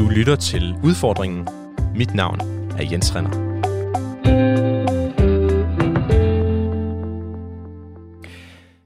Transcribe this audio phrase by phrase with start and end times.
[0.00, 1.48] Du lytter til Udfordringen.
[1.96, 2.40] Mit navn
[2.78, 3.30] er Jens Renner.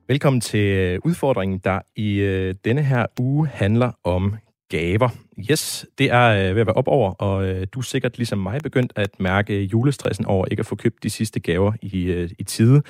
[0.08, 4.36] Velkommen til øh, Udfordringen, der i øh, denne her uge handler om
[4.68, 5.08] gaver.
[5.50, 8.60] Yes, det er øh, ved at være op over, og du er sikkert ligesom mig
[8.62, 12.82] begyndt at mærke julestressen over ikke at få købt de sidste gaver i, i tide.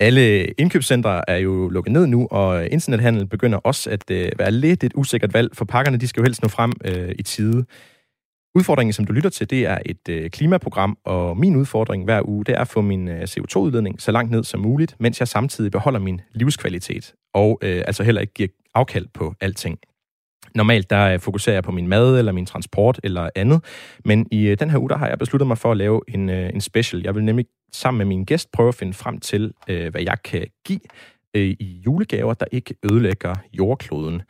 [0.00, 4.84] Alle indkøbscentre er jo lukket ned nu, og internethandel begynder også at øh, være lidt
[4.84, 7.64] et usikkert valg, for pakkerne de skal jo helst nå frem øh, i tide.
[8.54, 12.44] Udfordringen, som du lytter til, det er et øh, klimaprogram, og min udfordring hver uge,
[12.44, 15.72] det er at få min øh, CO2-udledning så langt ned som muligt, mens jeg samtidig
[15.72, 19.78] beholder min livskvalitet, og øh, altså heller ikke giver afkald på alting.
[20.54, 23.64] Normalt der øh, fokuserer jeg på min mad, eller min transport, eller andet,
[24.04, 26.30] men i øh, den her uge, der har jeg besluttet mig for at lave en,
[26.30, 27.02] øh, en special.
[27.04, 30.46] Jeg vil nemlig sammen med min gæst prøve at finde frem til, hvad jeg kan
[30.66, 30.80] give
[31.34, 34.22] i julegaver, der ikke ødelægger jordkloden.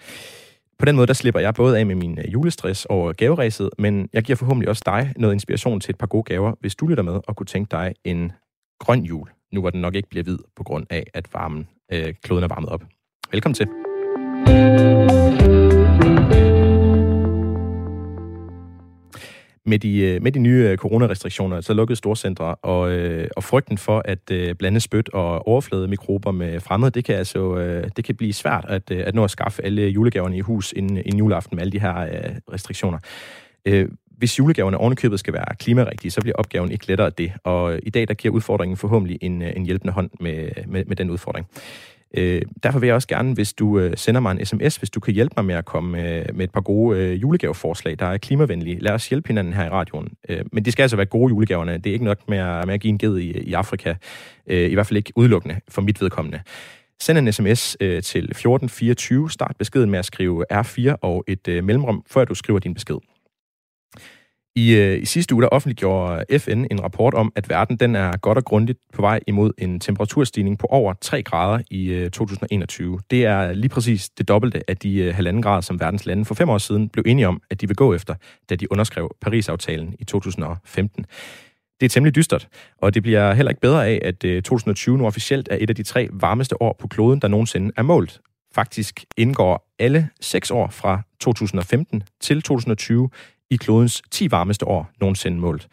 [0.79, 4.23] På den måde, der slipper jeg både af med min julestress og gaveræset, men jeg
[4.23, 7.21] giver forhåbentlig også dig noget inspiration til et par gode gaver, hvis du lytter med
[7.27, 8.33] og kunne tænke dig en
[8.79, 12.15] grøn jul, nu hvor den nok ikke bliver hvid på grund af, at varmen, øh,
[12.23, 12.85] kloden er varmet op.
[13.33, 13.96] Velkommen til.
[19.69, 23.79] Med de, øh, med de nye øh, coronarestriktioner, så lukkede storcentre, og, øh, og frygten
[23.79, 28.15] for at øh, blande spyt og overflademikrober med fremmede, det kan altså øh, det kan
[28.15, 31.57] blive svært at, øh, at nå at skaffe alle julegaverne i hus inden, inden juleaften
[31.57, 32.99] med alle de her øh, restriktioner.
[33.67, 37.33] Øh, hvis julegaverne ovenikøbet skal være klimarigtige, så bliver opgaven ikke lettere af det.
[37.45, 41.11] Og i dag der giver udfordringen forhåbentlig en, en hjælpende hånd med, med, med den
[41.11, 41.47] udfordring.
[42.17, 45.01] Øh, derfor vil jeg også gerne, hvis du øh, sender mig en sms, hvis du
[45.01, 48.19] kan hjælpe mig med at komme øh, med et par gode øh, julegaveforslag, der er
[48.19, 48.79] klimavenlige.
[48.79, 50.09] Lad os hjælpe hinanden her i radioen.
[50.29, 51.79] Øh, men det skal altså være gode julegaverne.
[51.79, 53.95] Det er ikke nok med at, med at give en ged i, i Afrika.
[54.47, 56.41] Øh, I hvert fald ikke udelukkende for mit vedkommende.
[57.01, 59.31] Send en sms øh, til 1424.
[59.31, 62.97] Start beskeden med at skrive R4 og et øh, mellemrum, før du skriver din besked.
[64.57, 67.95] I, øh, I sidste uge der offentliggjorde øh, FN en rapport om, at verden den
[67.95, 72.11] er godt og grundigt på vej imod en temperaturstigning på over 3 grader i øh,
[72.11, 73.01] 2021.
[73.11, 76.35] Det er lige præcis det dobbelte af de øh, halvanden grader, som verdens lande for
[76.35, 78.15] fem år siden blev enige om, at de vil gå efter,
[78.51, 81.07] da de underskrev Paris-aftalen i 2015.
[81.81, 85.07] Det er temmelig dystert, og det bliver heller ikke bedre af, at øh, 2020 nu
[85.07, 88.21] officielt er et af de tre varmeste år på kloden, der nogensinde er målt.
[88.55, 93.11] Faktisk indgår alle seks år fra 2015 til 2020
[93.51, 95.69] i klodens 10 varmeste år nogensinde målt.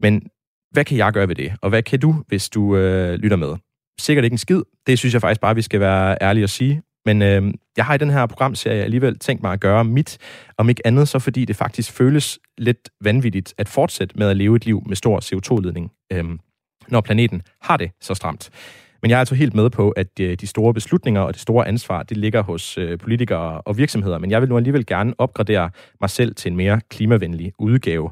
[0.00, 0.22] Men
[0.70, 1.52] hvad kan jeg gøre ved det?
[1.62, 3.56] Og hvad kan du, hvis du øh, lytter med?
[4.00, 4.62] Sikkert ikke en skid.
[4.86, 6.82] Det synes jeg faktisk bare, vi skal være ærlige og sige.
[7.04, 10.18] Men øh, jeg har i den her programserie alligevel tænkt mig at gøre mit,
[10.56, 14.56] om ikke andet så fordi det faktisk føles lidt vanvittigt at fortsætte med at leve
[14.56, 16.24] et liv med stor CO2-ledning, øh,
[16.88, 18.50] når planeten har det så stramt.
[19.02, 21.68] Men jeg er altså helt med på, at øh, de store beslutninger og det store
[21.68, 24.18] ansvar, det ligger hos øh, politikere og virksomheder.
[24.18, 25.70] Men jeg vil nu alligevel gerne opgradere
[26.00, 28.10] mig selv til en mere klimavenlig udgave.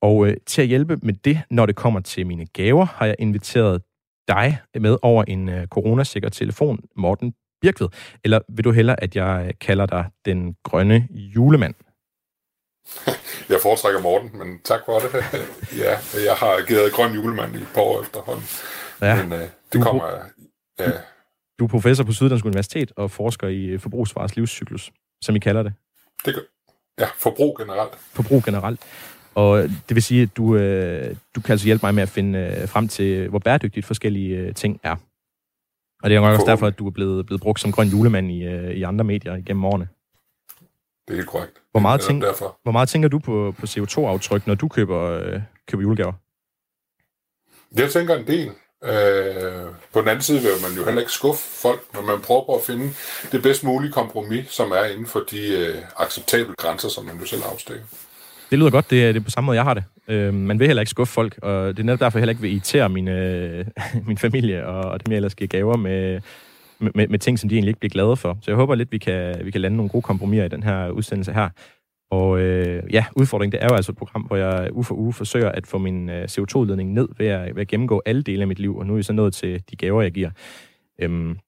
[0.00, 3.16] Og øh, til at hjælpe med det, når det kommer til mine gaver, har jeg
[3.18, 3.82] inviteret
[4.28, 7.88] dig med over en øh, coronasikker telefon, Morten Birkved.
[8.24, 11.74] Eller vil du hellere, at jeg kalder dig den grønne julemand?
[13.48, 15.12] Jeg foretrækker Morten, men tak for det.
[15.84, 18.44] ja, jeg har givet grøn julemand i et par år efterhånden.
[19.02, 19.22] Ja.
[19.22, 19.48] Men øh,
[19.78, 20.04] det du kommer...
[20.78, 20.90] Ja.
[21.58, 24.92] Du er professor på Syddansk Universitet og forsker i øh, forbrugsvarers livscyklus,
[25.22, 25.72] som I kalder det.
[26.26, 26.42] Det gør.
[26.98, 27.94] Ja, forbrug generelt.
[27.94, 28.80] Forbrug generelt.
[29.34, 32.38] Og det vil sige, at du, øh, du kan altså hjælpe mig med at finde
[32.38, 34.96] øh, frem til, hvor bæredygtigt forskellige øh, ting er.
[36.02, 38.30] Og det er nok også derfor, at du er blevet, blevet brugt som grøn julemand
[38.30, 39.88] i, øh, i andre medier gennem årene.
[41.08, 41.52] Det er helt korrekt.
[41.70, 42.24] Hvor meget, tænk,
[42.62, 46.12] hvor meget tænker du på, på CO2-aftryk, når du køber, øh, køber julegaver?
[47.76, 48.50] Jeg tænker en del.
[48.84, 52.44] Øh, på den anden side vil man jo heller ikke skuffe folk, men man prøver
[52.44, 52.90] på at finde
[53.32, 57.26] det bedst mulige kompromis, som er inden for de øh, acceptable grænser, som man jo
[57.26, 57.84] selv afstikker.
[58.50, 59.84] Det lyder godt, det er, det er på samme måde, jeg har det.
[60.08, 62.42] Øh, man vil heller ikke skuffe folk, og det er netop derfor, jeg heller ikke
[62.42, 63.66] vil irritere min, øh,
[64.08, 66.20] min familie og, og dem, jeg ellers giver gaver med,
[66.78, 68.38] med, med ting, som de egentlig ikke bliver glade for.
[68.42, 70.88] Så jeg håber lidt, vi kan, vi kan lande nogle gode kompromiser i den her
[70.88, 71.48] udsendelse her.
[72.14, 75.12] Og øh, ja, udfordringen det er jo altså et program, hvor jeg uge for uge
[75.12, 78.48] forsøger at få min øh, CO2-ledning ned ved at, ved at gennemgå alle dele af
[78.48, 80.30] mit liv, og nu er jeg så nået til de gaver, jeg giver.
[80.98, 81.38] Øhm,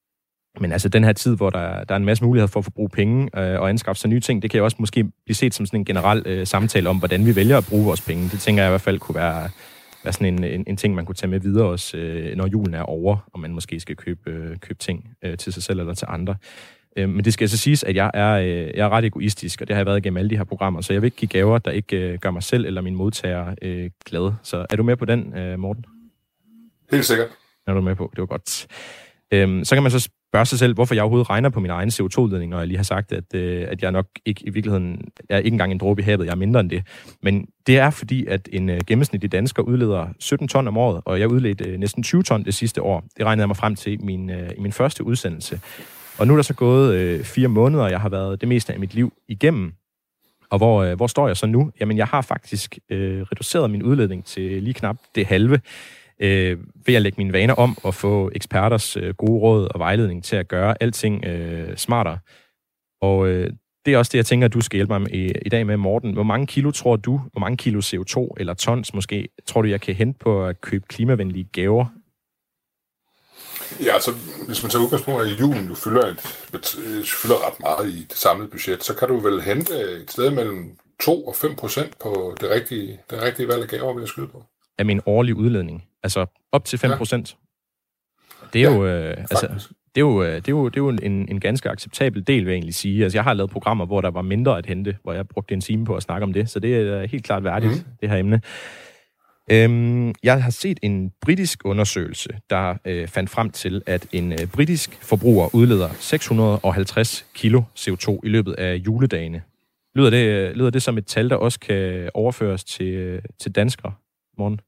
[0.60, 2.88] men altså den her tid, hvor der, der er en masse muligheder for at forbruge
[2.88, 5.66] penge øh, og anskaffe sig nye ting, det kan jo også måske blive set som
[5.66, 8.28] sådan en generel øh, samtale om, hvordan vi vælger at bruge vores penge.
[8.28, 9.48] Det tænker jeg i hvert fald kunne være,
[10.04, 12.74] være sådan en, en, en ting, man kunne tage med videre også, øh, når julen
[12.74, 15.94] er over, og man måske skal købe, øh, købe ting øh, til sig selv eller
[15.94, 16.36] til andre.
[16.96, 19.68] Øh, men det skal så siges, at jeg er, øh, jeg er ret egoistisk, og
[19.68, 21.58] det har jeg været igennem alle de her programmer, så jeg vil ikke give gaver,
[21.58, 24.32] der ikke øh, gør mig selv eller min modtager øh, glad.
[24.42, 25.84] Så er du med på den, øh, Morten?
[26.90, 27.28] Helt sikkert.
[27.66, 28.10] Er du med på?
[28.12, 28.66] Det var godt.
[29.30, 31.88] Øhm, så kan man så spørge sig selv, hvorfor jeg overhovedet regner på min egen
[31.88, 35.34] CO2-udledning, når jeg lige har sagt, at, øh, at jeg nok ikke i virkeligheden, jeg
[35.34, 36.82] er ikke engang en dråbe i havet, jeg er mindre end det.
[37.22, 41.20] Men det er fordi, at en øh, gennemsnitlig dansker udleder 17 ton om året, og
[41.20, 43.04] jeg udledte øh, næsten 20 ton det sidste år.
[43.16, 45.60] Det regnede jeg mig frem til i min, øh, i min første udsendelse.
[46.18, 48.72] Og nu er der så gået øh, fire måneder, og jeg har været det meste
[48.72, 49.72] af mit liv igennem.
[50.50, 51.70] Og hvor, øh, hvor står jeg så nu?
[51.80, 55.60] Jamen, jeg har faktisk øh, reduceret min udledning til lige knap det halve
[56.20, 60.24] øh, ved at lægge mine vaner om og få eksperters øh, gode råd og vejledning
[60.24, 62.18] til at gøre alting øh, smartere.
[63.00, 63.50] Og øh,
[63.86, 65.66] det er også det, jeg tænker, at du skal hjælpe mig med i, i dag
[65.66, 66.12] med, Morten.
[66.12, 69.80] Hvor mange kilo tror du, hvor mange kilo CO2 eller tons måske, tror du, jeg
[69.80, 71.86] kan hente på at købe klimavenlige gaver?
[73.84, 74.10] Ja, altså,
[74.46, 76.20] hvis man tager udgangspunkt i julen, du fylder, et,
[77.22, 80.78] fylder ret meget i det samlede budget, så kan du vel hente et sted mellem
[81.00, 84.28] 2 og 5 procent på det rigtige, det rigtige valg af gaver, vi har skyde
[84.28, 84.44] på.
[84.78, 85.84] Af min årlige udledning.
[86.02, 87.36] Altså op til 5 procent.
[88.42, 88.46] Ja.
[88.52, 89.46] Det er jo, øh, altså,
[89.94, 92.44] det er jo, øh, det er jo, det er jo en, en ganske acceptabel del,
[92.44, 93.02] vil jeg egentlig sige.
[93.02, 95.60] Altså, jeg har lavet programmer, hvor der var mindre at hente, hvor jeg brugte en
[95.60, 97.92] time på at snakke om det, så det er helt klart værdigt, mm.
[98.00, 98.40] det her emne.
[99.50, 104.46] Øhm, jeg har set en britisk undersøgelse, der øh, fandt frem til, at en øh,
[104.46, 109.42] britisk forbruger udleder 650 kilo CO2 i løbet af juledagene.
[109.94, 113.52] Lyder det, øh, lyder det som et tal, der også kan overføres til, øh, til
[113.52, 113.92] danskere,
[114.38, 114.60] morgen?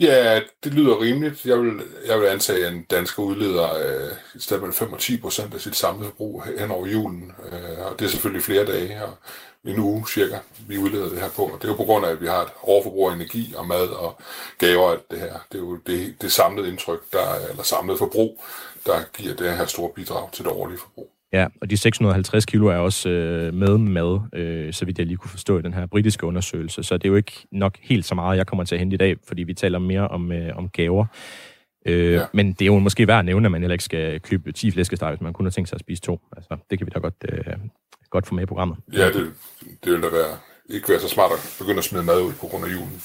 [0.00, 1.46] Ja, det lyder rimeligt.
[1.46, 4.98] Jeg vil, jeg vil antage, at en dansker udleder øh, i stedet mellem 5 og
[4.98, 7.32] 10 procent af sit samlede forbrug hen over julen.
[7.52, 9.18] Øh, og det er selvfølgelig flere dage, og
[9.64, 10.36] en uge cirka,
[10.68, 11.42] vi udleder det her på.
[11.42, 13.66] Og det er jo på grund af, at vi har et overforbrug af energi og
[13.66, 14.20] mad og
[14.58, 15.34] gaver af det her.
[15.52, 18.44] Det er jo det, det samlede indtryk, der, eller samlede forbrug,
[18.86, 21.10] der giver det her store bidrag til det årlige forbrug.
[21.32, 25.16] Ja, og de 650 kilo er også øh, med mad, øh, så vidt jeg lige
[25.16, 26.82] kunne forstå i den her britiske undersøgelse.
[26.82, 28.98] Så det er jo ikke nok helt så meget, jeg kommer til at hente i
[28.98, 31.06] dag, fordi vi taler mere om, øh, om gaver.
[31.86, 32.24] Øh, ja.
[32.32, 34.70] Men det er jo måske værd at nævne, at man heller ikke skal købe 10
[34.70, 36.20] flæskesteg, hvis man kun har tænkt sig at spise to.
[36.36, 37.44] Altså, det kan vi da godt, øh,
[38.12, 38.78] godt få med i programmet.
[38.92, 39.32] Ja, det,
[39.84, 40.36] det vil da være,
[40.68, 43.02] ikke være så smart at begynde at smide mad ud på grund af julen.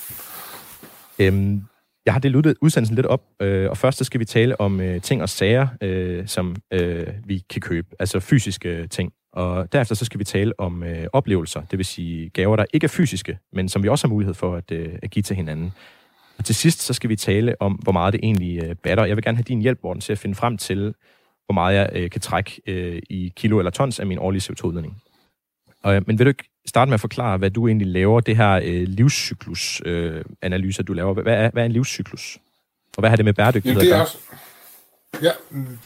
[1.19, 1.61] Øhm,
[2.05, 5.01] jeg har delt udsendelsen lidt op, øh, og først så skal vi tale om øh,
[5.01, 9.13] ting og sager, øh, som øh, vi kan købe, altså fysiske ting.
[9.33, 12.83] Og derefter så skal vi tale om øh, oplevelser, det vil sige gaver, der ikke
[12.83, 15.73] er fysiske, men som vi også har mulighed for at, øh, at give til hinanden.
[16.37, 19.05] Og til sidst så skal vi tale om, hvor meget det egentlig øh, batter.
[19.05, 20.93] Jeg vil gerne have din hjælp, Morten, til at finde frem til,
[21.47, 25.03] hvor meget jeg øh, kan trække øh, i kilo eller tons af min årlige CO2-udledning.
[25.83, 28.59] Og, men vil du ikke starte med at forklare, hvad du egentlig laver, det her
[28.63, 31.13] øh, livscyklus-analyse, øh, du laver.
[31.13, 32.37] Hvad er, hvad er en livscyklus?
[32.97, 34.05] Og hvad har det med bæredygtighed ja, det er,
[35.21, 35.31] Ja,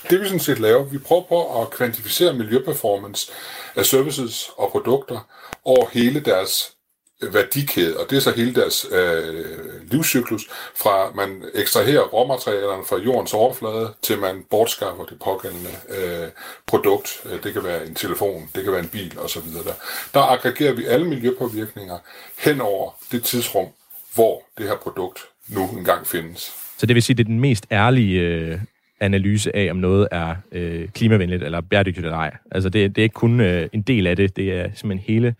[0.09, 3.31] det vi sådan set laver, vi prøver på at kvantificere miljøperformance
[3.75, 5.27] af services og produkter
[5.65, 6.75] over hele deres
[7.31, 9.45] værdikæde, og det er så hele deres øh,
[9.91, 16.27] livscyklus, fra man ekstraherer råmaterialerne fra jordens overflade, til man bortskaffer det pågældende øh,
[16.67, 17.21] produkt.
[17.25, 19.41] Øh, det kan være en telefon, det kan være en bil osv.
[19.41, 19.73] Der,
[20.13, 21.97] der aggregerer vi alle miljøpåvirkninger
[22.39, 23.67] hen over det tidsrum,
[24.15, 26.53] hvor det her produkt nu engang findes.
[26.77, 28.59] Så det vil sige, det er den mest ærlige øh,
[28.99, 32.37] analyse af, om noget er øh, klimavenligt eller bæredygtigt eller ej.
[32.51, 35.35] Altså det, det er ikke kun øh, en del af det, det er simpelthen hele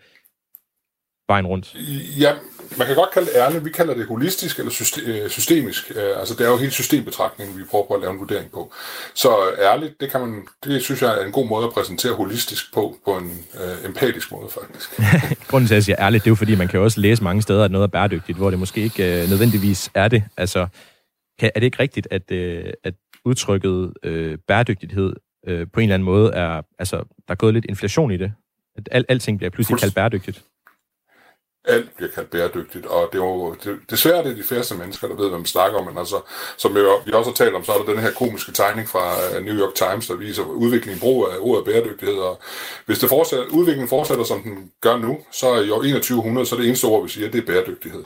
[1.32, 1.74] vejen rundt?
[2.18, 2.32] Ja,
[2.78, 3.64] man kan godt kalde det ærligt.
[3.64, 5.92] Vi kalder det holistisk eller øh, systemisk.
[5.96, 8.72] Øh, altså, det er jo hele systembetragtningen, vi prøver på at lave en vurdering på.
[9.14, 12.74] Så ærligt, det, kan man, det synes jeg er en god måde at præsentere holistisk
[12.74, 15.00] på, på en øh, empatisk måde, faktisk.
[15.50, 17.42] Grunden til, at jeg siger ærligt, det er jo, fordi man kan også læse mange
[17.42, 20.24] steder, at noget er bæredygtigt, hvor det måske ikke øh, nødvendigvis er det.
[20.36, 20.66] Altså,
[21.38, 25.12] kan, er det ikke rigtigt, at, øh, at udtrykket øh, bæredygtighed
[25.46, 28.32] øh, på en eller anden måde er, altså, der er gået lidt inflation i det?
[28.76, 30.44] At al, alting bliver pludselig kaldt bæredygtigt?
[31.64, 35.08] Alt bliver kaldt bæredygtigt, og det er jo det, desværre det er de færreste mennesker,
[35.08, 36.20] der ved, hvad man snakker om, men altså,
[36.58, 39.04] som jo, vi også har talt om, så er der den her komiske tegning fra
[39.36, 42.40] øh, New York Times, der viser udviklingen brug af ordet bæredygtighed, og
[42.86, 46.58] hvis det fortsætter, udviklingen fortsætter, som den gør nu, så i år 2100, så er
[46.58, 48.04] det eneste ord, vi siger, det er bæredygtighed.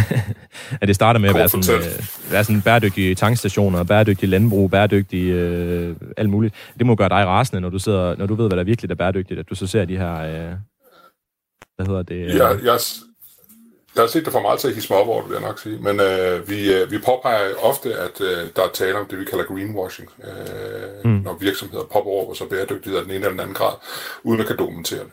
[0.80, 5.32] at det starter med at være sådan, øh, være sådan bæredygtige tankstationer, bæredygtige landbrug, bæredygtige
[5.32, 6.54] øh, alt muligt.
[6.78, 8.94] Det må gøre dig rasende, når du, sidder, når du ved, hvad der virkelig er
[8.94, 10.54] bæredygtigt, at du så ser de her øh,
[11.76, 12.34] hvad hedder det?
[12.34, 12.78] Ja, jeg,
[13.94, 15.58] jeg har set det for meget til at hisse mig op over, vil jeg nok
[15.58, 15.78] sige.
[15.78, 19.24] Men øh, vi, øh, vi påpeger ofte, at øh, der er tale om det, vi
[19.24, 21.10] kalder greenwashing, øh, mm.
[21.10, 23.74] når virksomheder påberåber sig bæredygtighed af den ene eller den anden grad,
[24.22, 25.12] uden at kan dokumentere det.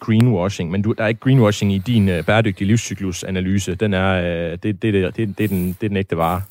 [0.00, 3.74] Greenwashing, men du, der er ikke greenwashing i din øh, bæredygtige livscyklusanalyse.
[3.74, 6.42] Den er, øh, det, det, det, det, det, er den, det er den ægte vare.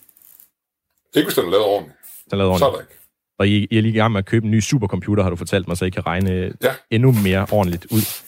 [1.15, 1.97] Ikke hvis den er lavet ordentligt.
[2.25, 2.59] Den er lavet ordentligt.
[2.59, 2.93] Så er der ikke.
[3.39, 5.35] Og I, I er lige i gang med at købe en ny supercomputer, har du
[5.35, 6.71] fortalt mig, så I kan regne ja.
[6.91, 8.26] endnu mere ordentligt ud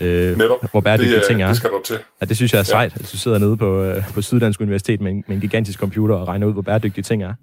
[0.00, 0.70] øh, Netop.
[0.70, 1.48] hvor bæredygtige det, ting er.
[1.48, 1.98] Det skal du til.
[2.20, 3.00] Ja, det synes jeg er sejt, ja.
[3.04, 6.14] at du sidder nede på, øh, på Syddansk Universitet med en, med en gigantisk computer
[6.14, 7.34] og regner ud, hvor bæredygtige ting er.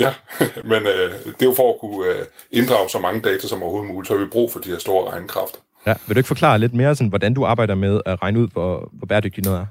[0.00, 0.14] Ja,
[0.70, 3.92] men øh, det er jo for at kunne øh, inddrage så mange data som overhovedet
[3.92, 5.58] muligt, så har vi brug for de her store regnekræfter.
[5.86, 8.48] Ja, vil du ikke forklare lidt mere, sådan, hvordan du arbejder med at regne ud,
[8.52, 9.66] hvor, hvor bæredygtigt noget er?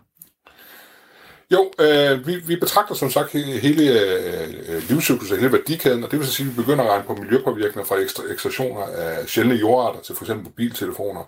[1.52, 6.20] Jo, øh, vi, vi betragter som sagt hele øh, øh livscyklusen, hele værdikæden, og det
[6.20, 9.56] vil så sige, at vi begynder at regne på miljøpåvirkninger fra ekstra, ekstraktioner af sjældne
[9.56, 10.30] jordarter til f.eks.
[10.30, 11.22] mobiltelefoner.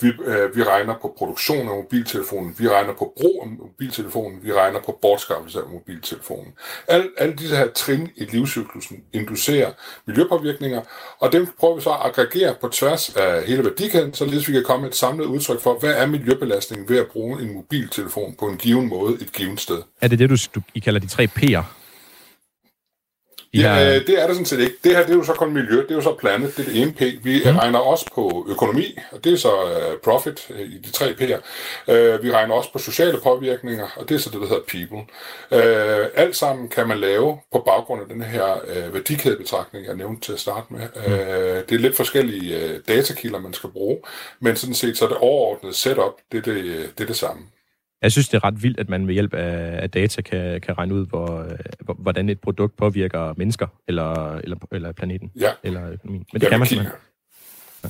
[0.00, 4.52] Vi, øh, vi regner på produktion af mobiltelefonen, vi regner på brug af mobiltelefonen, vi
[4.52, 6.52] regner på bortskaffelse af mobiltelefonen.
[6.88, 9.72] Al, alle disse her trin i livscyklusen inducerer
[10.06, 10.82] miljøpåvirkninger,
[11.18, 14.64] og dem prøver vi så at aggregere på tværs af hele værdikæden, således vi kan
[14.64, 18.56] komme et samlet udtryk for, hvad er miljøbelastningen ved at bruge en mobiltelefon på en
[18.56, 19.32] given måde et
[19.66, 19.82] given sted.
[20.00, 21.62] Er det det, du, du I kalder de tre P'er?
[23.54, 23.84] Ja, her...
[23.84, 24.74] det er det sådan set ikke.
[24.84, 26.72] Det her det er jo så kun miljø, det er jo så planet, det er
[26.72, 27.24] det ene P.
[27.24, 27.56] Vi mm.
[27.56, 31.40] regner også på økonomi, og det er så uh, profit uh, i de tre P'er.
[31.88, 34.98] Uh, vi regner også på sociale påvirkninger, og det er så det, der hedder people.
[35.50, 40.26] Uh, alt sammen kan man lave på baggrund af den her uh, værdikædebetragtning, jeg nævnte
[40.26, 40.80] til at starte med.
[40.80, 41.66] Mm.
[41.68, 43.98] Det er lidt forskellige uh, datakilder, man skal bruge,
[44.40, 46.64] men sådan set så er det overordnede setup, det er det,
[46.98, 47.42] det, er det samme.
[48.02, 50.78] Jeg synes, det er ret vildt, at man ved hjælp af, af data kan, kan
[50.78, 51.46] regne ud, hvor,
[51.80, 55.50] hvor, hvordan et produkt påvirker mennesker, eller, eller, eller planeten, ja.
[55.62, 56.26] eller økonomien.
[56.32, 56.96] Men det ja, kan man simpelthen.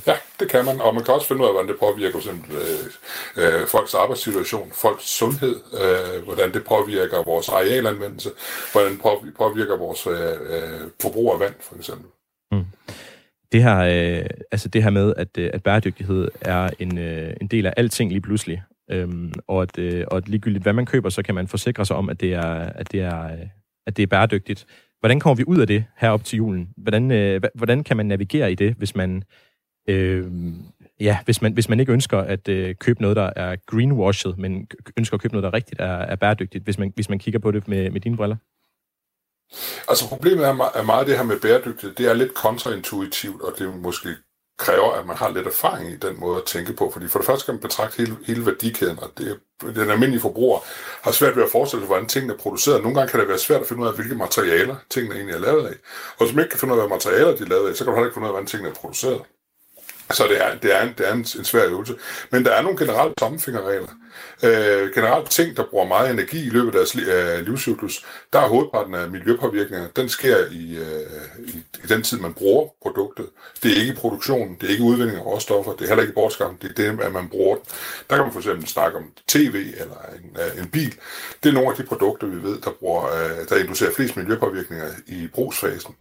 [0.07, 3.61] Ja, det kan man, og man kan også finde ud af, hvordan det påvirker øh,
[3.61, 8.29] øh, folks arbejdssituation, folks sundhed, øh, hvordan det påvirker vores arealanvendelse,
[8.71, 9.01] hvordan det
[9.37, 12.07] påvirker vores øh, øh, forbrug af vand, for eksempel.
[12.51, 12.65] Mm.
[13.51, 17.47] Det her, øh, altså det her med, at, øh, at bæredygtighed er en, øh, en
[17.47, 21.09] del af alting lige pludselig, Øhm, og, at, øh, og at ligegyldigt hvad man køber,
[21.09, 23.47] så kan man forsikre sig om, at det er, at det er, øh,
[23.87, 24.65] at det er bæredygtigt.
[24.99, 26.69] Hvordan kommer vi ud af det her op til julen?
[26.77, 29.23] Hvordan, øh, hvordan kan man navigere i det, hvis man,
[29.87, 30.31] øh,
[30.99, 34.67] ja, hvis man, hvis man ikke ønsker at øh, købe noget, der er greenwashed, men
[34.97, 37.51] ønsker at købe noget, der rigtigt er, er bæredygtigt, hvis man, hvis man kigger på
[37.51, 38.35] det med, med dine briller?
[39.89, 41.95] Altså problemet er, er meget det her med bæredygtighed.
[41.95, 44.09] Det er lidt kontraintuitivt, og det er måske
[44.65, 46.91] kræver, at man har lidt erfaring i den måde at tænke på.
[46.93, 50.59] Fordi for det første skal man betragte hele, hele værdikæden, og det, den almindelige forbruger
[51.01, 52.81] har svært ved at forestille sig, hvordan tingene er produceret.
[52.81, 55.39] Nogle gange kan det være svært at finde ud af, hvilke materialer tingene egentlig er
[55.39, 55.75] lavet af.
[56.17, 57.83] Og hvis man ikke kan finde ud af, hvad materialer de er lavet af, så
[57.83, 59.21] kan du heller ikke finde ud af, hvordan tingene er produceret.
[60.11, 61.95] Så det er, det er, en, det er en, en svær øvelse.
[62.31, 63.87] Men der er nogle generelle tommefingerregler.
[64.43, 68.47] Øh, generelt ting, der bruger meget energi i løbet af deres øh, livscyklus, der er
[68.47, 73.25] hovedparten af miljøpåvirkninger, den sker i, øh, i, i den tid, man bruger produktet.
[73.63, 76.57] Det er ikke produktionen, det er ikke udvinding af råstoffer, det er heller ikke bortskaffen,
[76.61, 77.65] det er det, at man bruger den.
[78.09, 80.95] Der kan man for eksempel snakke om tv eller en, øh, en bil.
[81.43, 84.89] Det er nogle af de produkter, vi ved, der, bruger, øh, der inducerer flest miljøpåvirkninger
[85.07, 85.95] i brugsfasen.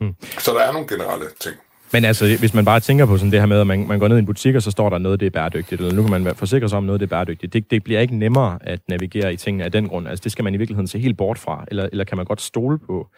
[0.00, 0.14] Mm.
[0.38, 1.56] Så der er nogle generelle ting.
[1.92, 4.08] Men altså, hvis man bare tænker på sådan det her med, at man, man går
[4.08, 6.22] ned i en butik, og så står der noget, det er bæredygtigt, eller nu kan
[6.22, 7.52] man forsikre sig om noget, det er bæredygtigt.
[7.52, 10.08] Det, det bliver ikke nemmere at navigere i tingene af den grund.
[10.08, 11.64] Altså, det skal man i virkeligheden se helt bort fra.
[11.68, 13.08] Eller, eller kan man godt stole på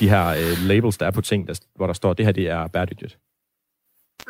[0.00, 2.50] de her øh, labels, der er på ting, der, hvor der står, det her, det
[2.50, 3.18] er bæredygtigt?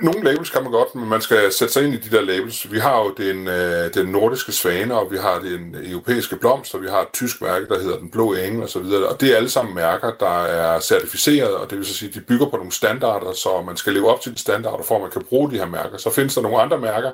[0.02, 2.73] Nogle labels kan man godt, men man skal sætte sig ind i de der labels.
[2.73, 6.83] Vi har jo den, øh, den nordiske svane, og vi har den europæiske blomst, og
[6.83, 9.09] vi har et tysk mærke, der hedder den blå engel og så videre.
[9.09, 12.14] Og det er alle sammen mærker, der er certificeret, og det vil så sige, at
[12.14, 15.00] de bygger på nogle standarder, så man skal leve op til de standarder, for at
[15.02, 15.99] man kan bruge de her mærker.
[15.99, 17.11] Så findes der nogle andre mærker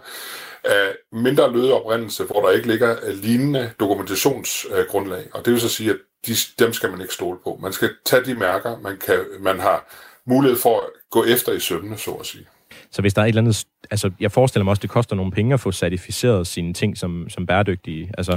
[0.64, 5.28] af mindre løde oprindelse, hvor der ikke ligger øh, lignende dokumentationsgrundlag.
[5.34, 7.58] Og det vil så sige, at de, dem skal man ikke stole på.
[7.62, 9.86] Man skal tage de mærker, man, kan, man har
[10.26, 12.46] mulighed for at gå efter i sømmene, så at sige.
[12.94, 13.66] Så hvis der er et eller andet...
[13.90, 16.98] Altså, jeg forestiller mig også, at det koster nogle penge at få certificeret sine ting
[16.98, 18.10] som, som bæredygtige.
[18.18, 18.32] Altså,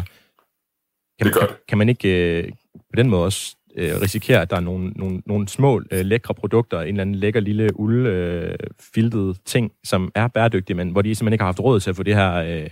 [1.19, 1.41] kan, det det.
[1.41, 4.89] Kan, kan man ikke øh, på den måde også øh, risikere, at der er nogle,
[4.89, 10.11] nogle, nogle små, øh, lækre produkter, en eller anden lækker lille uldfiltet øh, ting, som
[10.15, 12.33] er bæredygtige, men hvor de simpelthen ikke har haft råd til at få det her
[12.33, 12.69] øh,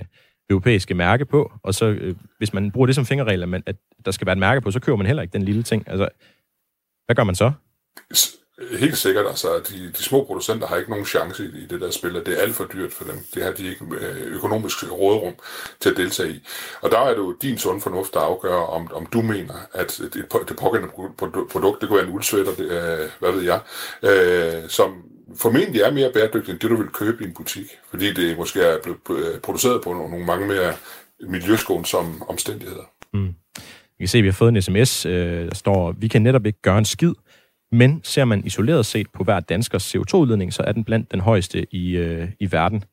[0.49, 3.75] europæiske mærke på, og så øh, hvis man bruger det som fingerregel, at
[4.05, 5.83] der skal være et mærke på, så køber man heller ikke den lille ting.
[5.87, 6.07] Altså,
[7.05, 7.51] hvad gør man så?
[8.79, 11.91] Helt sikkert, altså de, de små producenter har ikke nogen chance i, i det der
[11.91, 13.15] spil, det er alt for dyrt for dem.
[13.33, 15.33] Det har de ikke øh, økonomisk rådrum
[15.79, 16.47] til at deltage i.
[16.81, 20.01] Og der er det jo din sund fornuft, der afgør, om, om du mener, at
[20.13, 20.93] det, det pågældende
[21.51, 23.59] produkt, det kunne være en uldsvætter, det, øh, hvad ved jeg,
[24.03, 25.03] øh, som
[25.37, 28.61] formentlig er mere bæredygtigt end det, du vil købe i en butik, fordi det måske
[28.61, 30.73] er blevet øh, produceret på nogle mange mere
[31.19, 32.83] miljøskånsomme omstændigheder.
[33.13, 33.35] Mm.
[33.97, 36.45] Vi kan se, at vi har fået en sms, øh, der står, vi kan netop
[36.45, 37.13] ikke gøre en skid,
[37.75, 41.75] men ser man isoleret set på hver danskers CO2-udledning, så er den blandt den højeste
[41.75, 42.83] i, øh, i verden.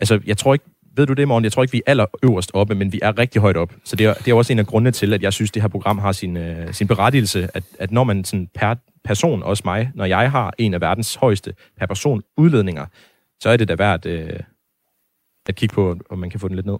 [0.00, 0.64] Altså, jeg tror ikke,
[0.96, 1.44] ved du det, morgen?
[1.44, 3.74] Jeg tror ikke, vi er aller øverst oppe, men vi er rigtig højt op.
[3.84, 5.68] Så det er, det er også en af grundene til, at jeg synes, det her
[5.68, 9.90] program har sin, øh, sin berettigelse, at, at når man sådan per person, også mig,
[9.94, 12.86] når jeg har en af verdens højeste per person udledninger,
[13.40, 14.40] så er det da værd øh,
[15.46, 16.78] at kigge på, om man kan få den lidt ned.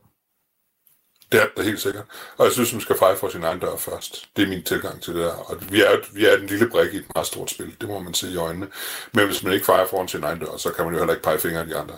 [1.33, 2.05] Det er det helt sikkert.
[2.39, 4.29] Og jeg synes, man skal feje for sin egen dør først.
[4.37, 5.33] Det er min tilgang til det der.
[5.33, 7.73] Og vi er, vi er den lille brik i et meget stort spil.
[7.81, 8.67] Det må man se i øjnene.
[9.15, 11.25] Men hvis man ikke fejrer foran sin egen dør, så kan man jo heller ikke
[11.25, 11.95] pege fingre af de andre.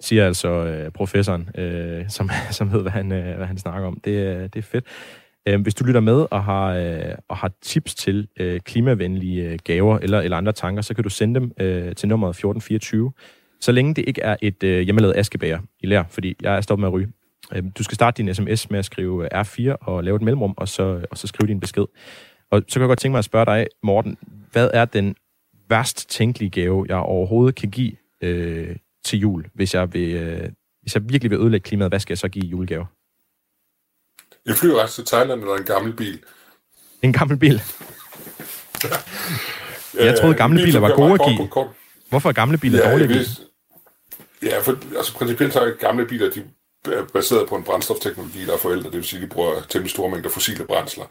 [0.00, 4.00] Siger altså øh, professoren, øh, som, som ved, hvad han, øh, hvad han snakker om.
[4.04, 4.84] Det, øh, det er fedt.
[5.48, 9.58] Øh, hvis du lytter med og har, øh, og har tips til øh, klimavenlige øh,
[9.64, 13.12] gaver eller, eller andre tanker, så kan du sende dem øh, til nummeret 1424.
[13.60, 16.80] Så længe det ikke er et øh, hjemmelavet askebæger i lær, fordi jeg er stoppet
[16.80, 17.08] med at ryge.
[17.52, 20.54] Øh, du skal starte din sms med at skrive øh, R4 og lave et mellemrum,
[20.56, 21.84] og så, og så skrive din besked.
[22.50, 24.18] Og så kan jeg godt tænke mig at spørge dig, Morten,
[24.52, 25.16] hvad er den
[25.68, 30.50] værst tænkelige gave, jeg overhovedet kan give øh, til jul, hvis jeg, vil, øh,
[30.82, 31.90] hvis jeg virkelig vil ødelægge klimaet?
[31.90, 32.86] Hvad skal jeg så give i julegave?
[34.46, 36.20] En flyrejse til Thailand eller en gammel bil?
[37.02, 37.60] En gammel bil?
[40.04, 41.48] jeg troede, gamle biler var gode at give.
[42.08, 43.06] Hvorfor er gamle biler ja, dårlige?
[43.06, 43.40] Hvis,
[44.42, 46.44] ja, for altså, principielt så er gamle biler, de
[47.12, 50.10] baseret på en brændstofteknologi, der er forældre, det vil sige, at de bruger temmelig store
[50.10, 51.04] mængder fossile brændsler,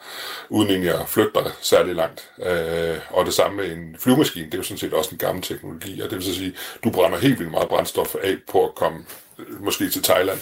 [0.50, 2.29] uden egentlig at flytte dig særlig langt.
[2.46, 5.44] Øh, og det samme med en flyvemaskine, det er jo sådan set også en gammel
[5.44, 8.65] teknologi, og det vil så sige, at du brænder helt vildt meget brændstof af på
[8.67, 9.00] at komme
[9.39, 10.39] øh, måske til Thailand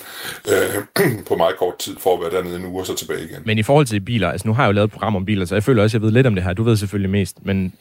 [0.47, 3.41] øh, på meget kort tid, for at være dernede en uge og så tilbage igen.
[3.45, 5.45] Men i forhold til biler, altså nu har jeg jo lavet et program om biler,
[5.45, 6.53] så jeg føler også, at jeg ved lidt om det her.
[6.53, 7.73] Du ved selvfølgelig mest, men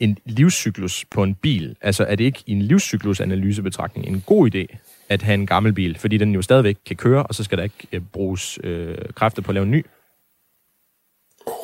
[0.00, 4.76] en livscyklus på en bil, altså er det ikke i en livscyklusanalysebetragtning en god idé
[5.08, 7.64] at have en gammel bil, fordi den jo stadigvæk kan køre, og så skal der
[7.64, 9.86] ikke øh, bruges øh, kræfter på at lave en ny?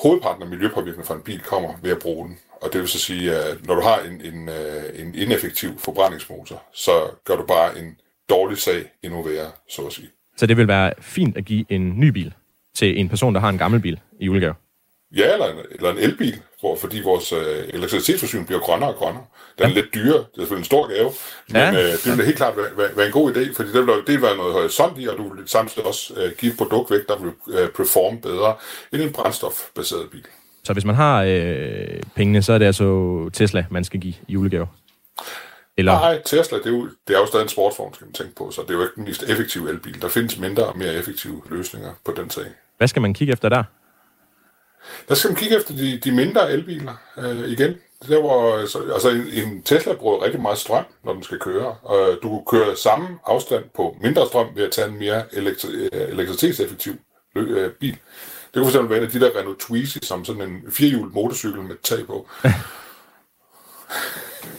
[0.03, 2.39] Hovedparten af miljøpåvirkningen fra en bil kommer ved at bruge den.
[2.63, 6.63] Og det vil så sige, at når du har en, en, øh, en ineffektiv forbrændingsmotor,
[6.73, 6.93] så
[7.25, 7.97] gør du bare en
[8.29, 10.09] dårlig sag endnu værre, så at sige.
[10.37, 12.35] Så det vil være fint at give en ny bil
[12.75, 14.55] til en person, der har en gammel bil i julegave?
[15.17, 19.25] Ja, eller en, eller en elbil, hvor, fordi vores øh, elektricitetsforsyning bliver grønnere og grønnere.
[19.59, 19.75] Den er ja.
[19.75, 21.11] lidt dyre, det er selvfølgelig en stor gave,
[21.49, 21.71] men ja.
[21.73, 24.15] øh, det vil helt klart være, være, være en god idé, fordi det vil, det
[24.15, 27.09] vil være noget horisont i, og du vil samtidig også øh, give et produkt væk,
[27.09, 28.55] der vil øh, performe bedre
[28.93, 30.27] end en brændstofbaseret bil.
[30.65, 34.67] Så hvis man har øh, pengene, så er det altså Tesla, man skal give julegave?
[35.77, 35.93] Eller?
[35.93, 38.51] Nej, Tesla, det er, jo, det er jo stadig en sportsform, skal man tænke på,
[38.51, 40.03] så det er jo ikke den mest effektive elbil.
[40.03, 42.45] Der findes mindre og mere effektive løsninger på den sag.
[42.79, 43.65] Hvad skal man kigge efter der?
[45.09, 47.75] Der skal man kigge efter de, de mindre elbiler øh, igen.
[48.09, 51.75] Der hvor, øh, altså en, en Tesla bruger rigtig meget strøm, når den skal køre.
[51.83, 55.89] Og du kan køre samme afstand på mindre strøm ved at tage en mere elektri-
[55.93, 56.95] øh, elektricitetseffektiv
[57.37, 57.97] øh, bil.
[58.55, 61.63] Det kunne fx være en af de der Renault Twizy, som sådan en firehjulet motorcykel
[61.63, 62.29] med tag på.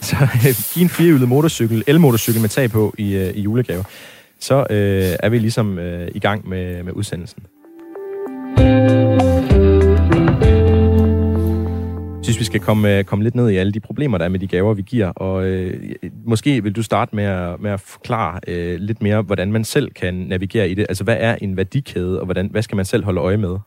[0.08, 3.84] så øh, giv en firehjulet motorcykel, elmotorcykel med tag på i, i julegave.
[4.40, 7.46] Så øh, er vi ligesom øh, i gang med, med udsendelsen
[12.26, 14.38] synes, vi skal komme, øh, komme lidt ned i alle de problemer, der er med
[14.38, 15.08] de gaver, vi giver.
[15.08, 19.52] Og øh, måske vil du starte med at, med at forklare øh, lidt mere, hvordan
[19.52, 20.86] man selv kan navigere i det.
[20.88, 23.58] Altså, hvad er en værdikæde, og hvordan, hvad skal man selv holde øje med?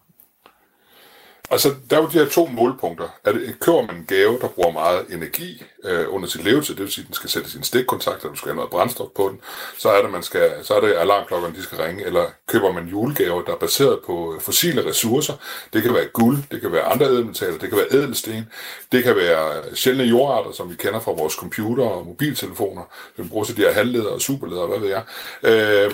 [1.51, 3.07] Altså, der er jo de her to målpunkter.
[3.25, 6.83] Er det, køber man en gave, der bruger meget energi øh, under sit levetid, det
[6.83, 9.29] vil sige, at den skal sætte sin stikkontakt, og du skal have noget brændstof på
[9.29, 9.41] den,
[9.77, 12.87] så er det, man skal, så er det alarmklokkerne, de skal ringe, eller køber man
[12.87, 15.33] julegaver, der er baseret på fossile ressourcer.
[15.73, 18.49] Det kan være guld, det kan være andre ædelmetaller, det kan være ædelsten,
[18.91, 22.83] det kan være sjældne jordarter, som vi kender fra vores computer og mobiltelefoner,
[23.15, 25.03] som bruger til de her halvledere og superledere, hvad ved jeg.
[25.43, 25.91] Øh,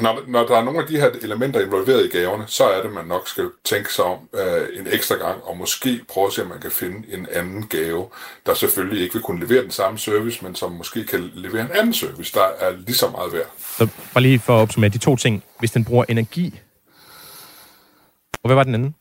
[0.00, 2.92] når, når der er nogle af de her elementer involveret i gaverne, så er det,
[2.92, 6.42] man nok skal tænke sig om øh, en ekstra gang, og måske prøve at se,
[6.42, 8.06] om man kan finde en anden gave,
[8.46, 11.70] der selvfølgelig ikke vil kunne levere den samme service, men som måske kan levere en
[11.74, 13.50] anden service, der er lige så meget værd.
[13.78, 15.44] Så bare lige for at opsummere de to ting.
[15.58, 16.60] Hvis den bruger energi,
[18.42, 18.94] og hvad var den anden?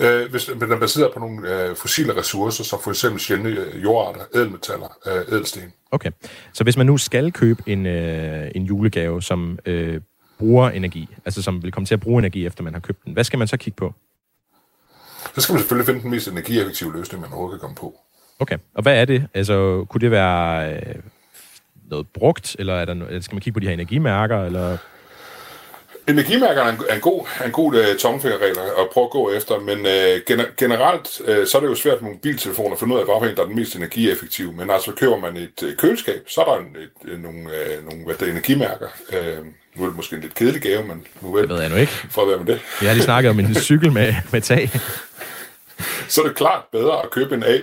[0.00, 3.82] Øh, hvis den er baseret på nogle øh, fossile ressourcer, som for eksempel sjældne øh,
[3.82, 5.72] jordarter, ædelmetaller, øh, ædelsten.
[5.90, 6.10] Okay,
[6.52, 10.00] så hvis man nu skal købe en, øh, en julegave, som øh,
[10.38, 13.12] bruger energi, altså som vil komme til at bruge energi, efter man har købt den,
[13.12, 13.94] hvad skal man så kigge på?
[15.34, 18.00] Så skal man selvfølgelig finde den mest energieffektive løsning, man overhovedet kan komme på.
[18.38, 19.26] Okay, og hvad er det?
[19.34, 20.94] Altså, kunne det være øh,
[21.90, 24.76] noget brugt, eller er der no- skal man kigge på de her energimærker, eller...
[26.08, 29.30] Energimærkerne er en, er en god, er en god uh, tommelfingerregel at prøve at gå
[29.32, 32.94] efter, men uh, gener- generelt uh, så er det jo svært med mobiltelefoner at finde
[32.94, 34.52] ud af, hvorfor der er den mest energieffektive.
[34.52, 37.88] Men altså køber man et uh, køleskab, så er der en, et, uh, nogle, uh,
[37.90, 38.88] nogle hvad der, energimærker.
[39.08, 41.70] Uh, nu er det måske en lidt kedelig gave, men nu vel, det ved jeg
[41.70, 41.92] nu ikke.
[42.10, 42.60] For at være med det.
[42.80, 44.70] Vi har lige snakket om en cykel med, med tag.
[46.08, 47.58] så er det klart bedre at købe en A+++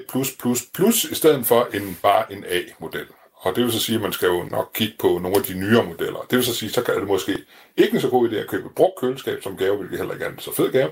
[1.12, 3.06] i stedet for en bare en A-model.
[3.42, 5.54] Og det vil så sige, at man skal jo nok kigge på nogle af de
[5.54, 6.20] nyere modeller.
[6.30, 7.38] Det vil så sige, så kan det måske
[7.78, 10.26] ikke en så god idé at købe et brugt køleskab som gave, hvilket heller ikke
[10.26, 10.90] er en så fed gave.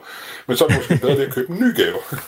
[0.47, 1.97] Men så er det måske bedre det at købe en ny gave.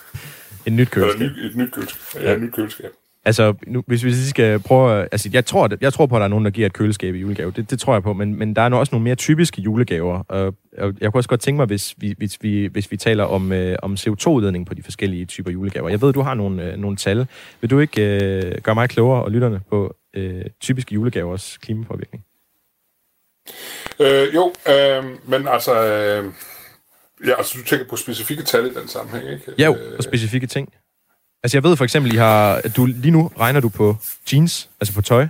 [0.66, 1.22] En nyt køleskab.
[1.22, 2.22] Eller ny, et nyt køleskab.
[2.22, 2.36] Ja, ja.
[2.36, 2.92] et nyt køleskab.
[3.26, 5.08] Altså, nu, hvis vi skal prøve...
[5.12, 7.18] Altså, jeg tror, jeg tror på, at der er nogen, der giver et køleskab i
[7.18, 7.52] julegave.
[7.56, 8.14] Det, det tror jeg på.
[8.14, 10.24] Men, men der er også nogle mere typiske julegaver.
[10.28, 13.24] Og, og jeg kunne også godt tænke mig, hvis vi, hvis vi, hvis vi taler
[13.24, 15.90] om, øh, om CO2-udledning på de forskellige typer julegaver.
[15.90, 17.28] Jeg ved, du har nogle, øh, nogle tal.
[17.62, 22.26] Vil du ikke øh, gøre mig klogere og lytterne på øh, typiske julegavers klimapåvirkning?
[24.00, 25.86] Øh, jo, øh, men altså...
[25.86, 26.26] Øh,
[27.28, 29.52] ja, altså, du tænker på specifikke tal i den sammenhæng, ikke?
[29.58, 30.74] Ja, jo, på specifikke ting.
[31.44, 33.98] Altså, jeg ved for eksempel, I har, at du, lige nu regner du på
[34.34, 35.28] jeans, altså på tøj.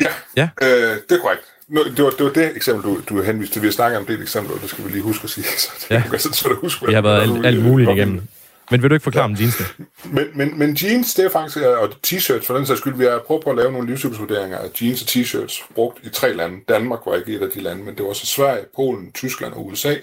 [0.00, 0.48] Ja, ja.
[0.62, 0.68] Øh,
[1.08, 1.42] det er korrekt.
[1.68, 3.62] Nå, det, var, det var det eksempel, du, du henviste til.
[3.62, 5.44] Vi har snakket om det eksempel, og det skal vi lige huske at sige.
[5.58, 6.02] Så det ja.
[6.12, 8.28] er så huske, det har været alt, alt muligt igennem.
[8.70, 9.30] Men vil du ikke forklare ja.
[9.30, 9.66] om jeansene?
[10.04, 13.22] Men, men, men jeans, det er faktisk, og t-shirts for den sags skyld, vi har
[13.26, 16.60] prøvet på at lave nogle livssynsvurderinger af jeans og t-shirts brugt i tre lande.
[16.68, 19.66] Danmark var ikke et af de lande, men det var så Sverige, Polen, Tyskland og
[19.66, 19.94] USA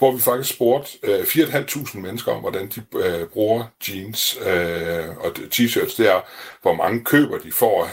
[0.00, 5.32] hvor vi faktisk spurgte øh, 4.500 mennesker om, hvordan de øh, bruger jeans øh, og
[5.54, 5.96] t-shirts.
[5.96, 6.20] Det er,
[6.62, 7.90] hvor mange køber de får,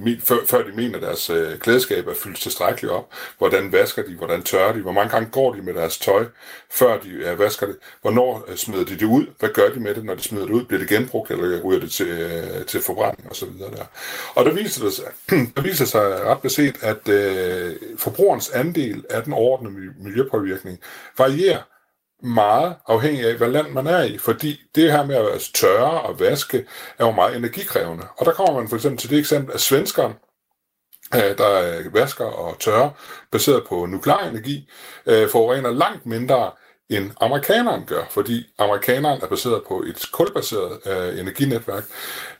[0.00, 3.08] øh, før, før de mener, deres øh, klædeskab er fyldt tilstrækkeligt op.
[3.38, 4.14] Hvordan vasker de?
[4.16, 4.80] Hvordan tørrer de?
[4.80, 6.24] Hvor mange gange går de med deres tøj,
[6.70, 7.76] før de øh, vasker det?
[8.02, 9.25] Hvornår øh, smider de det ud?
[9.38, 10.64] Hvad gør de med det, når de smider det ud?
[10.64, 13.48] Bliver det genbrugt, eller ryger det til, øh, til forbrænding osv.?
[13.58, 13.84] Der.
[14.34, 15.04] Og der viser det sig,
[15.56, 20.78] der viser sig ret beset, at øh, forbrugerens andel af den ordnede miljøpåvirkning
[21.18, 21.62] varierer
[22.22, 26.20] meget afhængig af, hvad land man er i, fordi det her med at tørre og
[26.20, 26.66] vaske
[26.98, 28.06] er jo meget energikrævende.
[28.16, 30.12] Og der kommer man for eksempel til det eksempel, at svenskeren,
[31.14, 32.90] øh, der vasker og tørrer,
[33.32, 34.68] baseret på nuklear energi,
[35.06, 36.50] øh, forurener langt mindre
[36.90, 41.84] end amerikaneren gør, fordi amerikaneren er baseret på et kulbaseret øh, energinetværk.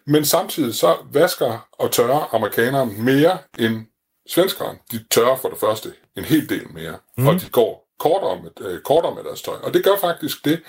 [0.05, 3.87] Men samtidig så vasker og tørrer amerikaneren mere end
[4.29, 4.77] svenskeren.
[4.93, 7.27] De tørrer for det første en hel del mere, mm.
[7.27, 9.57] og de går kortere med, øh, kortere med deres tøj.
[9.63, 10.61] Og det gør faktisk det,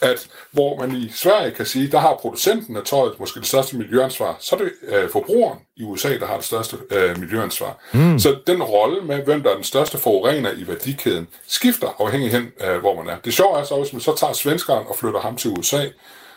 [0.00, 3.76] at hvor man i Sverige kan sige, der har producenten af tøjet måske det største
[3.76, 7.78] miljøansvar, så er det øh, forbrugeren i USA, der har det største øh, miljøansvar.
[7.92, 8.18] Mm.
[8.18, 12.52] Så den rolle med, hvem der er den største forurener i værdikæden, skifter afhængig hen,
[12.60, 13.18] øh, hvor man er.
[13.24, 15.86] Det sjove er så, hvis man så tager svenskeren og flytter ham til USA,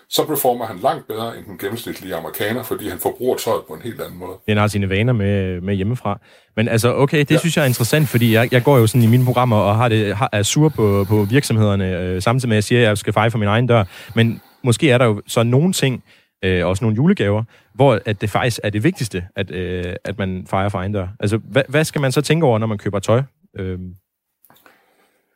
[0.10, 3.82] så performer han langt bedre end den gennemsnitlige amerikaner, fordi han forbruger tøjet på en
[3.82, 4.32] helt anden måde.
[4.48, 6.20] Han har sine vaner med, med hjemmefra.
[6.56, 7.38] Men altså, okay, det ja.
[7.38, 9.90] synes jeg er interessant, fordi jeg, jeg går jo sådan i mine programmer og har
[9.90, 12.98] det, har, er sur på, på virksomhederne, øh, samtidig med at jeg siger, at jeg
[12.98, 13.84] skal feje for min egen dør.
[14.16, 16.04] Men måske er der jo så nogle ting,
[16.44, 20.46] øh, også nogle julegaver, hvor at det faktisk er det vigtigste, at, øh, at man
[20.50, 21.08] fejrer for egen dør.
[21.20, 23.22] Altså, hvad, hvad skal man så tænke over, når man køber tøj?
[23.60, 23.80] Øh,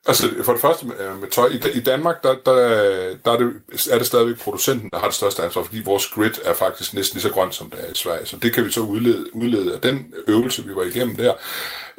[0.10, 1.48] Altså, for det første med, med tøj.
[1.48, 2.54] I, I Danmark, der, der,
[3.26, 3.54] der er, det,
[3.92, 7.16] er det stadigvæk producenten, der har det største ansvar, fordi vores grid er faktisk næsten
[7.16, 8.26] lige så grønt, som det er i Sverige.
[8.26, 11.34] Så det kan vi så udlede, udlede af den øvelse, vi var igennem der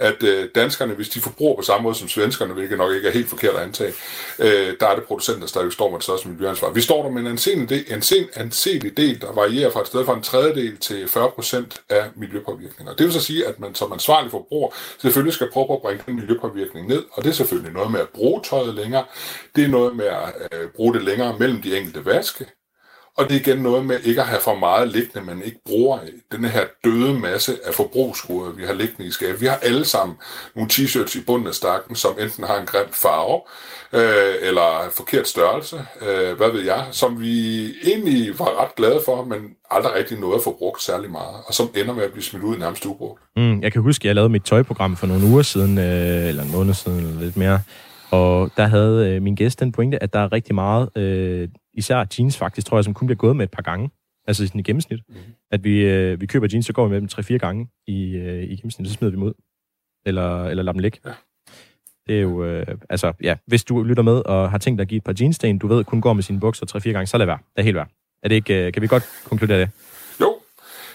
[0.01, 3.13] at øh, danskerne, hvis de forbruger på samme måde som svenskerne, hvilket nok ikke er
[3.13, 3.93] helt forkert at antage,
[4.39, 6.71] øh, der er det producenten, der stadig står med det største miljøansvar.
[6.71, 9.87] Vi står der med en anselig del, en sen, anselig del, der varierer fra et
[9.87, 12.95] sted fra en tredjedel til 40% af miljøpåvirkninger.
[12.95, 16.15] Det vil så sige, at man som ansvarlig forbruger selvfølgelig skal prøve at bringe den
[16.17, 19.05] miljøpåvirkning ned, og det er selvfølgelig noget med at bruge tøjet længere,
[19.57, 22.47] det er noget med at øh, bruge det længere mellem de enkelte vaske,
[23.16, 25.99] og det er igen noget med ikke at have for meget liggende, men ikke bruger
[26.33, 29.40] den her døde masse af forbrugsgoder, vi har liggende i skabet.
[29.40, 30.16] Vi har alle sammen
[30.57, 33.40] nogle t-shirts i bunden af stakken, som enten har en grim farve,
[33.92, 39.25] øh, eller forkert størrelse, øh, hvad ved jeg, som vi egentlig var ret glade for,
[39.25, 39.38] men
[39.70, 42.44] aldrig rigtig noget at få brugt særlig meget, og som ender med at blive smidt
[42.44, 43.20] ud nærmest ubrugt.
[43.37, 46.42] Mm, jeg kan huske, at jeg lavede mit tøjprogram for nogle uger siden, øh, eller
[46.42, 47.61] en måned siden, eller lidt mere,
[48.11, 52.06] og der havde øh, min gæst den pointe, at der er rigtig meget, øh, især
[52.18, 53.90] jeans faktisk, tror jeg, som kun bliver gået med et par gange.
[54.26, 55.00] Altså sådan i gennemsnit.
[55.09, 55.14] Mm.
[55.50, 58.42] At vi, øh, vi køber jeans, så går vi med dem 3-4 gange i, øh,
[58.42, 59.33] i gennemsnit, så smider vi dem ud.
[60.06, 60.98] Eller, eller lader dem ligge.
[61.06, 61.12] Ja.
[62.06, 64.88] Det er jo, øh, altså, ja, hvis du lytter med og har tænkt dig at
[64.88, 67.26] give et par jeanssten, du ved, kun går med sine bukser 3-4 gange, så lad
[67.26, 67.38] være.
[67.38, 67.88] Det er helt værd.
[68.22, 69.70] Er det ikke, øh, kan vi godt konkludere det?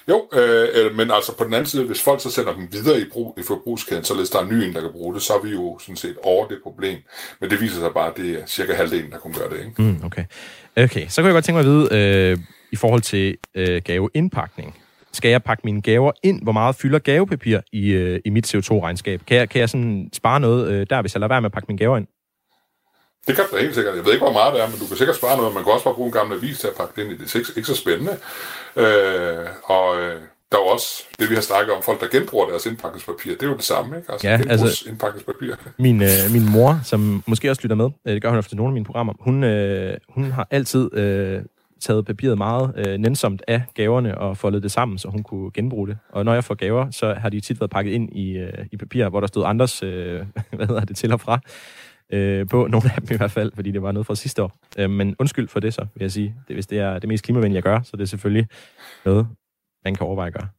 [0.08, 3.06] Jo, øh, men altså på den anden side, hvis folk så sender dem videre i,
[3.12, 5.52] brug, i forbrugskæden, således der er ny en, der kan bruge det, så er vi
[5.52, 6.98] jo sådan set over det problem.
[7.42, 9.60] Men det viser sig bare, at det er cirka halvdelen, der kunne gøre det.
[9.60, 9.82] Ikke?
[9.82, 10.26] Mm, okay
[10.78, 12.38] okay, så kunne jeg godt tænke mig at vide, øh,
[12.72, 14.78] i forhold til øh, gaveindpakning.
[15.14, 16.44] Skal jeg pakke mine gaver ind?
[16.44, 19.22] Hvor meget fylder gavepapir i, øh, i mit CO2-regnskab?
[19.28, 21.52] Kan jeg, kan jeg sådan spare noget øh, der, hvis jeg lader være med at
[21.52, 22.08] pakke mine gaver ind?
[23.28, 23.96] Det kan du helt sikkert.
[23.96, 25.54] Jeg ved ikke, hvor meget det er, men du kan sikkert spare noget.
[25.54, 27.24] Man kan også bare bruge en gammel avis til at pakke det ind i.
[27.24, 28.18] Det er ikke, ikke så spændende.
[28.76, 32.66] Øh, og øh, der er også det, vi har snakket om, folk, der genbruger deres
[32.66, 33.32] indpakningspapir.
[33.32, 34.12] Det er jo det samme, ikke?
[34.12, 35.56] Altså, ja, altså indpakningspapir.
[35.80, 38.70] Min, øh, min mor, som måske også lytter med, øh, det gør hun efter nogle
[38.70, 41.42] af mine programmer, hun, øh, hun har altid øh,
[41.82, 45.88] taget papiret meget øh, nænsomt af gaverne og foldet det sammen, så hun kunne genbruge
[45.88, 45.98] det.
[46.10, 48.78] Og når jeg får gaver, så har de tit været pakket ind i, øh, i
[48.78, 51.40] papir, hvor der stod andres, øh, hvad hedder det, til og fra.
[52.14, 54.52] øh, på, nogle af dem i hvert fald, fordi det var noget fra sidste år.
[54.78, 56.36] Øh, men undskyld for det så, vil jeg sige.
[56.48, 58.48] Det, hvis det er det mest klimavenlige, jeg gør, så det er selvfølgelig
[59.06, 59.28] noget,
[59.86, 60.50] man kan overveje at gøre.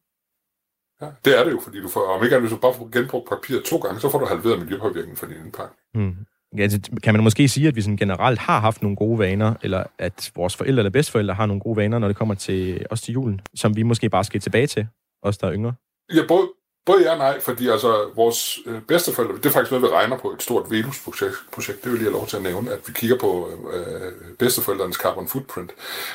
[1.01, 3.29] Ja, det er det jo, fordi du får, om ikke hvis du bare får genbrugt
[3.29, 5.79] papir to gange, så får du halveret miljøpåvirkningen for din indpakning.
[5.93, 6.15] Mm.
[6.59, 9.83] Altså, kan man måske sige, at vi sådan generelt har haft nogle gode vaner, eller
[9.99, 13.13] at vores forældre eller bedsteforældre har nogle gode vaner, når det kommer til os til
[13.13, 14.87] julen, som vi måske bare skal tilbage til,
[15.21, 15.73] os der er yngre?
[16.13, 16.47] Ja, både,
[16.87, 20.17] Både ja og nej, fordi altså, vores øh, bedsteforældre, det er faktisk noget, vi regner
[20.17, 23.17] på et stort Velus-projekt, Det vil jeg have lov til at nævne, at vi kigger
[23.17, 25.71] på øh, bedsteforældrenes carbon footprint.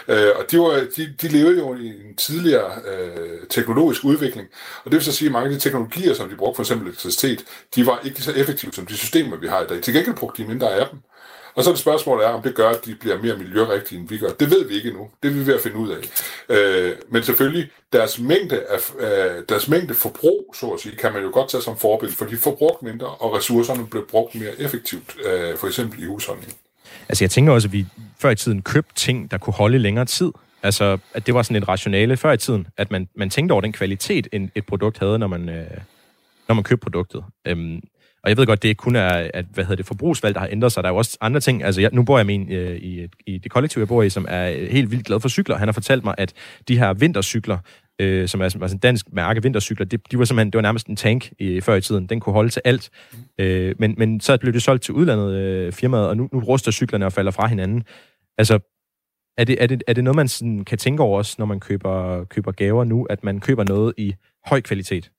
[0.09, 4.49] Øh, og de, var, de, de levede jo i en tidligere øh, teknologisk udvikling,
[4.85, 6.87] og det vil så sige, at mange af de teknologier, som de brugte, for eksempel
[6.87, 9.83] elektricitet, de var ikke så effektive som de systemer, vi har i dag.
[9.83, 10.99] Til gengæld brugte de mindre af dem.
[11.55, 14.09] Og så er det spørgsmålet er, om det gør, at de bliver mere miljørigtige, end
[14.09, 14.29] vi gør.
[14.29, 15.11] Det ved vi ikke endnu.
[15.23, 15.99] Det er vi ved at finde ud af.
[16.49, 21.23] Øh, men selvfølgelig, deres mængde, af, øh, deres mængde forbrug, så at sige, kan man
[21.23, 24.61] jo godt tage som forbillede, for de får brugt mindre, og ressourcerne bliver brugt mere
[24.61, 26.55] effektivt, øh, for eksempel i husholdningen.
[27.09, 27.87] Altså jeg tænker også, at vi
[28.19, 30.33] før i tiden købte ting, der kunne holde længere tid.
[30.63, 33.61] Altså, at det var sådan et rationale før i tiden, at man, man tænkte over
[33.61, 35.67] den kvalitet, en, et produkt havde, når man, øh,
[36.49, 37.25] når man købte produktet.
[37.45, 37.83] Øhm,
[38.25, 40.73] og jeg ved godt, det kun er, at, hvad hedder det, forbrugsvalg, der har ændret
[40.73, 40.83] sig.
[40.83, 41.65] Der er jo også andre ting.
[41.65, 44.11] Altså, jeg, nu bor jeg med en øh, i, i det kollektiv, jeg bor i,
[44.11, 45.57] som er øh, helt vildt glad for cykler.
[45.57, 46.33] Han har fortalt mig, at
[46.69, 47.59] de her vintercykler,
[47.99, 50.87] øh, som er, altså en dansk mærke vintercykler, det, de var simpelthen, det var nærmest
[50.87, 52.07] en tank i, før i tiden.
[52.07, 52.91] Den kunne holde til alt.
[53.39, 56.73] Øh, men, men så blev det solgt til udlandet øh, firmaet, og nu, nu ruster
[56.73, 57.85] cyklerne og falder fra hinanden.
[58.39, 58.59] Altså,
[59.39, 61.61] er det, er det, er det noget, man sådan kan tænke over også, når man
[61.61, 64.15] køber, køber gaver nu, at man køber noget i
[64.47, 65.11] høj kvalitet,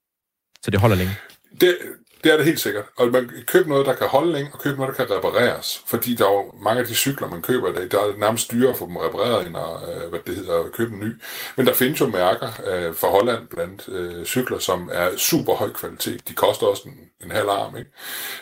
[0.61, 1.13] så det holder længe?
[1.61, 1.75] Det,
[2.23, 2.85] det er det helt sikkert.
[2.97, 5.83] Og man køber noget, der kan holde længe, og købe noget, der kan repareres.
[5.85, 8.51] Fordi der er jo mange af de cykler, man køber i dag, der er nærmest
[8.51, 11.11] dyrere at få dem repareret, end at, øh, hvad det hedder, at købe en ny.
[11.57, 15.69] Men der findes jo mærker øh, fra Holland blandt øh, cykler, som er super høj
[15.69, 16.27] kvalitet.
[16.27, 17.91] De koster også en, en halv arm, ikke?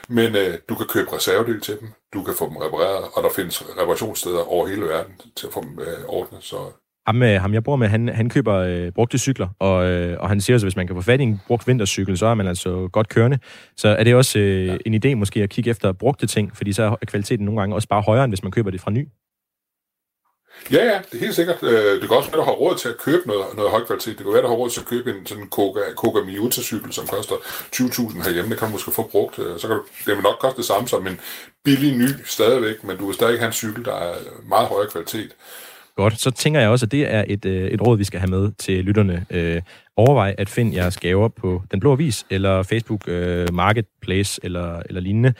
[0.10, 3.30] Men øh, du kan købe reservedel til dem, du kan få dem repareret, og der
[3.30, 6.44] findes reparationssteder over hele verden til at få dem øh, ordnet.
[6.44, 6.72] Så
[7.12, 10.30] ham, øh, ham jeg bor med, han, han køber øh, brugte cykler, og, øh, og
[10.30, 12.34] han siger også, at hvis man kan få fat i en brugt vintercykel, så er
[12.34, 13.40] man altså godt kørende.
[13.78, 14.78] Så er det også øh, ja.
[14.86, 17.88] en idé måske at kigge efter brugte ting, fordi så er kvaliteten nogle gange også
[17.88, 19.08] bare højere, end hvis man køber det fra ny.
[20.72, 21.64] Ja, ja, det er helt sikkert.
[21.64, 23.86] Øh, det kan også være, at du har råd til at købe noget, noget høj
[23.86, 24.18] kvalitet.
[24.18, 26.94] Det kan være, at du har råd til at købe en sådan Koga, Koga Miuta-cykel,
[26.94, 28.50] som koster 20.000 herhjemme.
[28.52, 29.40] Det kan du måske få brugt.
[29.40, 31.20] Øh, så kan du, det vil nok koste det samme som en
[31.64, 35.32] billig ny stadigvæk, men du vil stadig have en cykel, der er meget højere kvalitet.
[36.02, 38.30] Godt, så tænker jeg også, at det er et, øh, et råd, vi skal have
[38.30, 39.26] med til lytterne.
[39.30, 39.62] Øh,
[39.98, 45.02] overvej at finde jeres gaver på Den Blå Avis, eller Facebook øh, Marketplace, eller, eller
[45.02, 45.34] lignende.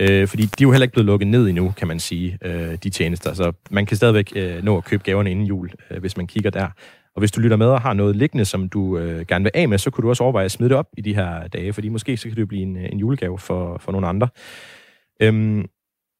[0.00, 2.74] Øh, fordi de er jo heller ikke blevet lukket ned endnu, kan man sige, øh,
[2.82, 3.34] de tjenester.
[3.34, 6.50] Så man kan stadigvæk øh, nå at købe gaverne inden jul, øh, hvis man kigger
[6.50, 6.66] der.
[7.14, 9.68] Og hvis du lytter med og har noget liggende, som du øh, gerne vil af
[9.68, 11.88] med, så kunne du også overveje at smide det op i de her dage, fordi
[11.88, 14.28] måske så kan det jo blive en, øh, en julegave for, for nogle andre.
[15.22, 15.66] Øhm,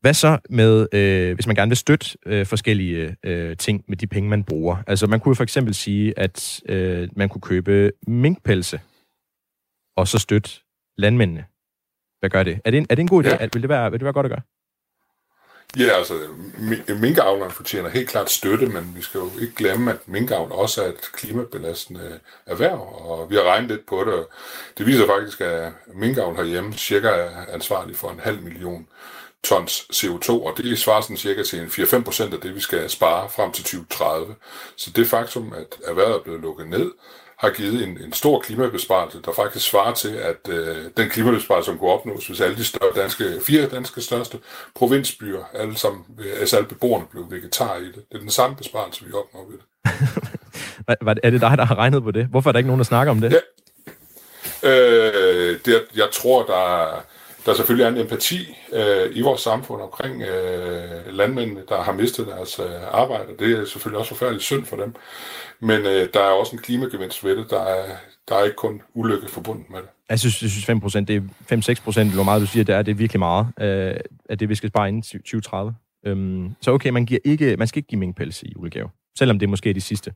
[0.02, 4.06] hvad så med, øh, hvis man gerne vil støtte øh, forskellige øh, ting med de
[4.06, 4.76] penge, man bruger?
[4.86, 8.80] Altså, man kunne for eksempel sige, at øh, man kunne købe minkpelse,
[9.96, 10.50] og så støtte
[10.98, 11.44] landmændene.
[12.20, 12.60] Hvad gør det?
[12.64, 13.28] Er det en, er det en god idé?
[13.28, 13.48] Ja.
[13.52, 14.40] Vil, det være, vil det være godt at gøre?
[15.78, 16.14] Ja, altså,
[17.00, 20.88] minkavleren fortjener helt klart støtte, men vi skal jo ikke glemme, at minkavl også er
[20.88, 24.26] et klimabelastende erhverv, og vi har regnet lidt på det.
[24.78, 28.86] Det viser faktisk, at minkavl herhjemme cirka er ansvarlig for en halv million
[29.44, 32.90] tons CO2, og det svarer sådan cirka til en 4-5 procent af det, vi skal
[32.90, 34.34] spare frem til 2030.
[34.76, 36.90] Så det faktum, at erhvervet er blevet lukket ned,
[37.42, 41.78] har givet en, en stor klimabesparelse, der faktisk svarer til, at øh, den klimabesparelse, som
[41.78, 44.38] kunne opnås, hvis alle de større danske, fire danske største
[44.74, 46.04] provinsbyer, alle sammen,
[46.40, 47.94] altså alle beboerne blev vegetar i det.
[47.94, 51.18] Det er den samme besparelse, vi opnår ved det.
[51.24, 52.26] er det dig, der har regnet på det?
[52.26, 53.32] Hvorfor er der ikke nogen, der snakker om det?
[53.32, 53.38] Ja.
[54.70, 57.00] Øh, det jeg tror, der er
[57.46, 62.26] der selvfølgelig er en empati øh, i vores samfund omkring øh, landmændene, der har mistet
[62.26, 63.32] deres øh, arbejde.
[63.38, 64.94] Det er selvfølgelig også forfærdeligt synd for dem.
[65.60, 67.50] Men øh, der er også en klimagevinst ved det.
[67.50, 67.84] Der er,
[68.28, 69.88] der er ikke kun ulykke forbundet med det.
[70.10, 71.16] Jeg synes, jeg synes 5 procent, det
[71.50, 73.94] er 5-6 procent, hvor meget du siger, det er, det er virkelig meget øh,
[74.28, 75.74] af det, vi skal spare inden 2030.
[76.06, 79.46] Øhm, så okay, man, giver ikke, man skal ikke give minkpels i julegave, selvom det
[79.46, 80.12] er måske de sidste.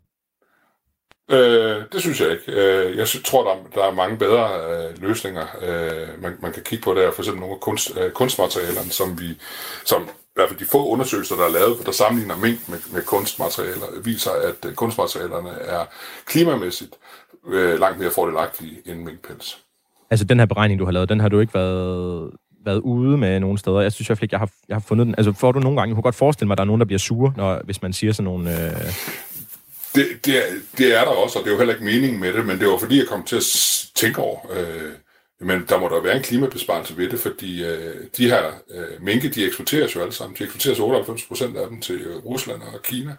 [1.31, 2.53] Øh, det synes jeg ikke.
[2.53, 6.85] Øh, jeg tror, der, der er mange bedre øh, løsninger, øh, man, man kan kigge
[6.85, 7.13] på der.
[7.13, 9.29] For eksempel nogle af kunst, øh, kunstmaterialerne, som vi,
[9.85, 13.03] som i hvert fald de få undersøgelser, der er lavet, der sammenligner mink med, med
[13.03, 15.85] kunstmaterialer, viser, at øh, kunstmaterialerne er
[16.27, 16.95] klimamæssigt
[17.49, 19.59] øh, langt mere fordelagtige end minkpels.
[20.11, 22.31] Altså den her beregning, du har lavet, den har du ikke været
[22.65, 23.81] været ude med nogle steder.
[23.81, 25.15] Jeg synes i hvert fald ikke, jeg har, jeg har fundet den.
[25.19, 26.87] Altså får du nogle gange, jeg kunne godt forestille mig, at der er nogen, der
[26.87, 28.67] bliver sure, når, hvis man siger sådan nogle...
[28.67, 28.77] Øh
[29.97, 32.33] det, det, er, det er der også, og det er jo heller ikke meningen med
[32.33, 33.45] det, men det var fordi, jeg kom til at
[33.95, 34.93] tænke over, øh,
[35.41, 39.29] men der må der være en klimabesparelse ved det, fordi øh, de her øh, minke,
[39.29, 40.37] de eksporteres jo alle sammen.
[40.39, 43.17] De eksporteres 98 procent af dem til øh, Rusland og Kina.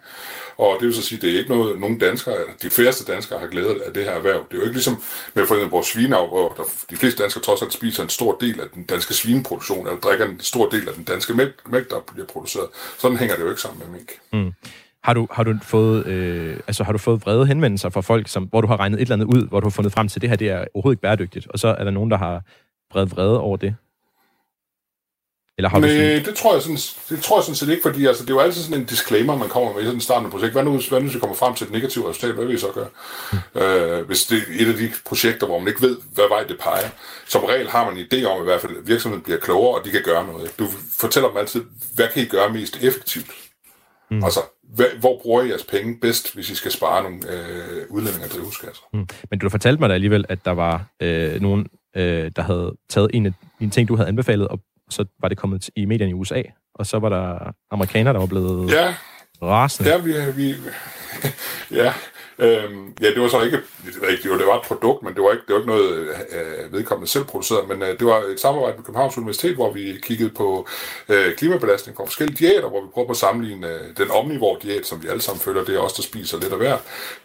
[0.56, 3.12] Og det vil så sige, at det er ikke noget, nogen danskere, eller de færreste
[3.12, 4.46] danskere har glædet af det her erhverv.
[4.48, 5.02] Det er jo ikke ligesom
[5.34, 8.36] med for eksempel vores svineav, hvor der, de fleste danskere trods alt spiser en stor
[8.40, 11.90] del af den danske svineproduktion, eller drikker en stor del af den danske mælk, mælk
[11.90, 12.68] der bliver produceret.
[12.98, 14.12] Sådan hænger det jo ikke sammen med mink.
[14.32, 14.52] Mm.
[15.04, 18.44] Har du, har du fået, øh, altså har du fået vrede henvendelser fra folk, som,
[18.44, 20.22] hvor du har regnet et eller andet ud, hvor du har fundet frem til, at
[20.22, 22.42] det her det er overhovedet ikke bæredygtigt, og så er der nogen, der har
[22.90, 23.76] bredt vrede over det?
[25.58, 26.24] Eller har Nej, du sådan...
[26.24, 28.40] det tror, jeg sådan, det tror jeg sådan set ikke, fordi altså, det er jo
[28.40, 30.52] altid sådan en disclaimer, man kommer med i sådan en startende projekt.
[30.52, 32.34] Hvad nu, hvad nu hvis vi kommer frem til et negativt resultat?
[32.34, 32.88] Hvad vil vi så gøre?
[33.32, 33.60] Mm.
[33.60, 36.58] Øh, hvis det er et af de projekter, hvor man ikke ved, hvad vej det
[36.60, 36.88] peger.
[37.26, 39.84] Som regel har man en idé om, i hvert fald at virksomheden bliver klogere, og
[39.84, 40.58] de kan gøre noget.
[40.58, 40.66] Du
[41.00, 43.30] fortæller dem altid, hvad kan I gøre mest effektivt?
[44.10, 44.24] Mm.
[44.24, 44.40] Altså,
[45.00, 48.82] hvor bruger I jeres penge bedst, hvis I skal spare nogle øh, udlændinge af drivhusgasser?
[48.92, 49.08] Mm.
[49.30, 53.10] Men du fortalte mig da alligevel, at der var øh, nogen, øh, der havde taget
[53.14, 56.14] en af dine ting, du havde anbefalet, og så var det kommet i medierne i
[56.14, 56.42] USA,
[56.74, 58.94] og så var der amerikanere, der var blevet ja,
[59.42, 59.90] rasende.
[59.90, 60.54] Ja, vi, vi,
[61.80, 61.92] ja,
[62.40, 63.60] Øhm, ja, det var så ikke,
[64.22, 66.72] det var, det var et produkt, men det var ikke, det var ikke noget øh,
[66.72, 70.30] vedkommende selv produceret, men øh, det var et samarbejde med Københavns Universitet, hvor vi kiggede
[70.30, 70.66] på
[71.08, 75.02] øh, klimabelastning fra forskellige diæter, hvor vi prøvede at sammenligne øh, den omnivore diæt, som
[75.02, 76.76] vi alle sammen følger, det er os, der spiser lidt af hver,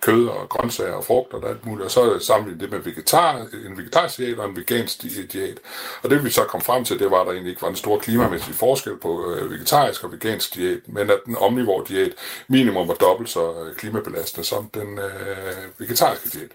[0.01, 3.37] kød og grøntsager og frugt og alt muligt, og så sammenligne det med vegetar,
[3.69, 5.57] en vegetarisk diæt og en vegansk diæt.
[6.03, 7.75] Og det vi så kom frem til, det var, at der egentlig ikke var en
[7.75, 12.11] stor klimamæssig forskel på øh, vegetarisk og vegansk diæt, men at den omnivore diæt
[12.47, 16.51] minimum var dobbelt så øh, klimabelastende som den øh, vegetariske diæt.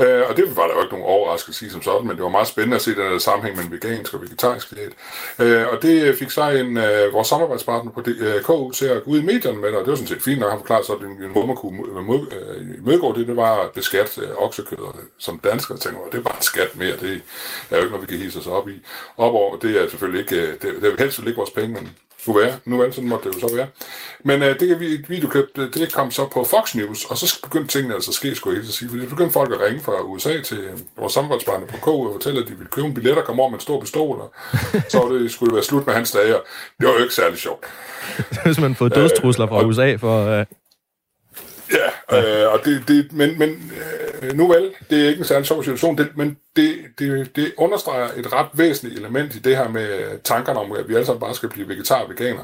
[0.00, 2.28] Øh, og det var der jo ikke nogen overraskelse i som sådan, men det var
[2.28, 4.92] meget spændende at se den der sammenhæng mellem vegansk og vegetarisk diæt.
[5.38, 9.10] Øh, og det fik så en, øh, vores samarbejdspartner på øh, KU til at gå
[9.10, 10.92] ud i medierne med det, og det var sådan set fint nok at forklarede så,
[10.92, 14.78] at en måde, man kunne øh, imødegå det, det var at beskatte øh, oksekød.
[14.78, 17.22] Øh, som danskere tænker det er bare en skat mere, det
[17.70, 18.82] er jo ikke noget, vi kan hisse os op i.
[19.16, 21.96] Op over, det er selvfølgelig ikke, øh, det, det er helst ikke vores penge, men
[22.20, 22.54] skulle være.
[22.64, 23.66] Nu er sådan måtte det jo så være.
[24.24, 27.68] Men uh, det kan videoklip, det, det kom så på Fox News, og så begyndte
[27.68, 30.40] tingene altså at ske, skulle jeg helt sige, fordi begyndte folk at ringe fra USA
[30.40, 30.58] til
[30.96, 33.50] vores samarbejdspartner på KU og fortælle, at de ville købe en billet og komme over
[33.50, 34.32] med en stor pistol, og
[34.92, 36.44] så det, skulle det være slut med hans dage, og
[36.80, 37.64] det var jo ikke særlig sjovt.
[38.44, 40.40] Hvis man fået dødstrusler fra uh, USA for...
[40.40, 40.57] Uh...
[41.72, 43.72] Ja, øh, og det, det, men, men
[44.22, 47.52] øh, nu vel, det er ikke en særlig sjov situation, det, men det, det, det
[47.56, 51.20] understreger et ret væsentligt element i det her med tankerne om, at vi alle sammen
[51.20, 52.42] bare skal blive vegetar og veganer.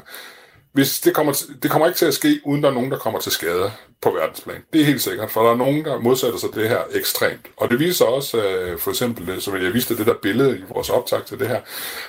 [0.73, 3.19] Hvis det, kommer, det kommer ikke til at ske, uden der er nogen, der kommer
[3.19, 3.71] til skade
[4.05, 4.61] på verdensplan.
[4.73, 7.45] Det er helt sikkert, for der er nogen, der modsætter sig det her ekstremt.
[7.57, 10.61] Og det viser også, øh, for eksempel, øh, som jeg viste det der billede i
[10.73, 11.59] vores optag til det her,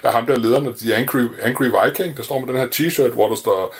[0.02, 3.28] af ham der lederne, The Angry, Angry Viking, der står med den her t-shirt, hvor
[3.28, 3.76] der står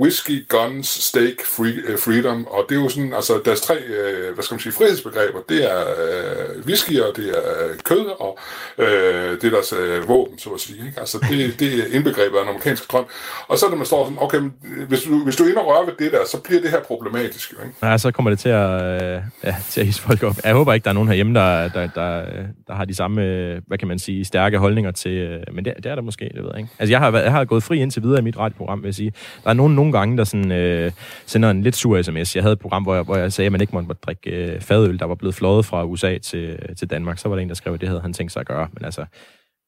[0.00, 2.46] Whiskey, Guns, Steak, free, uh, Freedom.
[2.46, 5.70] Og det er jo sådan, altså deres tre, øh, hvad skal man sige, frihedsbegreber, det
[5.72, 8.38] er øh, whisky, og det er øh, kød, og
[8.78, 10.86] øh, det er deres øh, våben, så at sige.
[10.86, 11.00] Ikke?
[11.00, 13.04] Altså det, det er indbegrebet af en amerikansk drøm.
[13.48, 15.66] Og så når man står sådan, okay, øh, hvis du, hvis du er inde og
[15.66, 17.86] rører ved det der, så bliver det her problematisk jo, ikke?
[17.86, 20.36] Ja, så kommer det til at, øh, ja, til at hisse folk op.
[20.44, 22.24] Jeg håber ikke, der er nogen herhjemme, der, der, der,
[22.66, 25.74] der har de samme, øh, hvad kan man sige, stærke holdninger til, øh, men det,
[25.76, 26.70] det er der måske, det ved jeg ikke.
[26.78, 29.12] Altså, jeg har, jeg har gået fri indtil videre i mit radioprogram, vil jeg sige.
[29.44, 30.92] Der er nogen nogle gange, der sådan, øh,
[31.26, 32.36] sender en lidt sur sms.
[32.36, 34.60] Jeg havde et program, hvor jeg, hvor jeg sagde, at man ikke måtte drikke øh,
[34.60, 37.18] fadøl, der var blevet flået fra USA til, til Danmark.
[37.18, 38.84] Så var der en, der skrev, at det havde han tænkt sig at gøre, men
[38.84, 39.04] altså,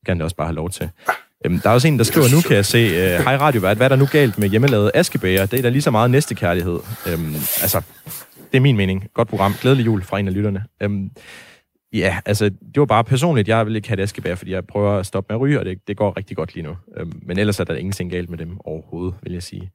[0.07, 0.91] kan det også bare have lov til.
[1.45, 3.87] Øhm, der er også en, der skriver nu, kan jeg se, øh, hej radiovært, hvad
[3.87, 5.47] er der nu galt med hjemmelavet askebæger?
[5.47, 6.81] Det er da lige så meget næstekærlighed.
[7.09, 7.83] Øhm, altså,
[8.53, 9.05] det er min mening.
[9.15, 9.55] Godt program.
[9.61, 10.65] Glædelig jul fra en af lytterne.
[10.83, 11.11] Øhm,
[11.93, 13.49] ja, altså, det var bare personligt.
[13.49, 15.65] Jeg vil ikke have et askebær, fordi jeg prøver at stoppe med at ryge, og
[15.65, 16.77] det, det går rigtig godt lige nu.
[16.97, 19.71] Øhm, men ellers er der ingenting galt med dem overhovedet, vil jeg sige.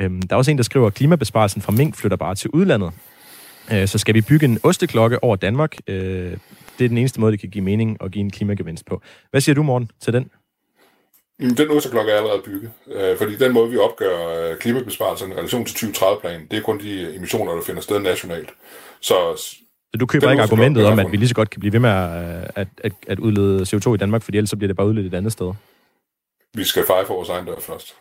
[0.00, 2.92] Øhm, der er også en, der skriver, at klimabesparelsen fra mink flytter bare til udlandet.
[3.72, 5.76] Øh, så skal vi bygge en osteklokke over Danmark.
[5.86, 6.36] Øh,
[6.78, 9.02] det er den eneste måde, det kan give mening og give en klimagevinst på.
[9.30, 10.30] Hvad siger du, morgen, til den?
[11.40, 15.64] Den osteklokke er allerede bygget, øh, fordi den måde, vi opgør øh, klimabesparelsen i relation
[15.64, 18.50] til 2030-planen, det er kun de emissioner, der finder sted nationalt.
[19.00, 21.80] Så, så du køber ikke argumentet om, at vi lige så godt kan blive ved
[21.80, 24.86] med at, at, at, at udlede CO2 i Danmark, fordi ellers så bliver det bare
[24.86, 25.52] udledt et andet sted?
[26.54, 27.94] Vi skal feje for vores egen dør først.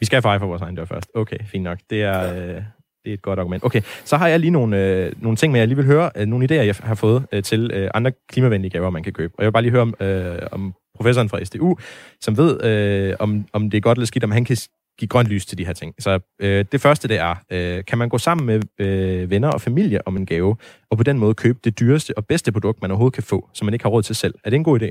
[0.00, 1.10] Vi skal feje for vores egen dør først.
[1.14, 1.78] Okay, fint nok.
[1.90, 2.34] Det er, ja.
[2.34, 2.62] øh,
[3.04, 3.64] det er et godt argument.
[3.64, 6.10] Okay, så har jeg lige nogle, øh, nogle ting med, jeg lige vil høre.
[6.16, 9.34] Øh, nogle idéer, jeg har fået øh, til øh, andre klimavenlige gaver, man kan købe.
[9.38, 11.76] Og jeg vil bare lige høre om, øh, om professoren fra SDU,
[12.20, 14.56] som ved, øh, om, om det er godt eller skidt, om han kan
[14.98, 15.94] give grønt lys til de her ting.
[15.98, 19.60] Så øh, det første, det er, øh, kan man gå sammen med øh, venner og
[19.60, 20.56] familie om en gave,
[20.90, 23.64] og på den måde købe det dyreste og bedste produkt, man overhovedet kan få, som
[23.64, 24.34] man ikke har råd til selv?
[24.44, 24.90] Er det en god idé?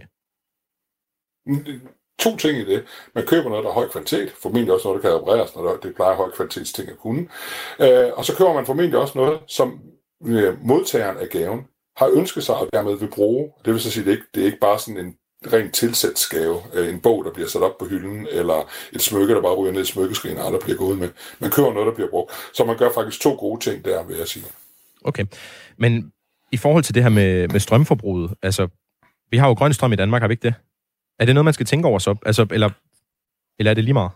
[1.45, 1.66] Mm,
[2.20, 2.84] to ting i det.
[3.16, 5.95] Man køber noget, der er høj kvalitet, formentlig også noget, der kan repareres, når det
[5.95, 7.28] plejer høj kvalitets ting at kunne.
[7.80, 9.80] Øh, og så køber man formentlig også noget, som
[10.26, 11.62] øh, modtageren af gaven
[11.97, 13.51] har ønsket sig og dermed vil bruge.
[13.66, 15.16] Det vil så sige, at det ikke, det er ikke bare sådan en
[15.54, 16.62] rent tilsætsgave.
[16.74, 19.72] Øh, en bog, der bliver sat op på hylden, eller et smykke, der bare ryger
[19.74, 21.10] ned i smykkeskrin og aldrig bliver gået med.
[21.40, 22.32] Man køber noget, der bliver brugt.
[22.54, 24.46] Så man gør faktisk to gode ting der, vil jeg sige.
[25.06, 25.26] Okay,
[25.78, 26.12] men
[26.52, 28.68] i forhold til det her med, med strømforbruget, altså,
[29.32, 30.54] vi har jo grøn strøm i Danmark, har vi ikke det?
[31.20, 32.16] Er det noget, man skal tænke over så?
[32.26, 32.70] Altså, eller,
[33.60, 34.12] eller er det lige meget?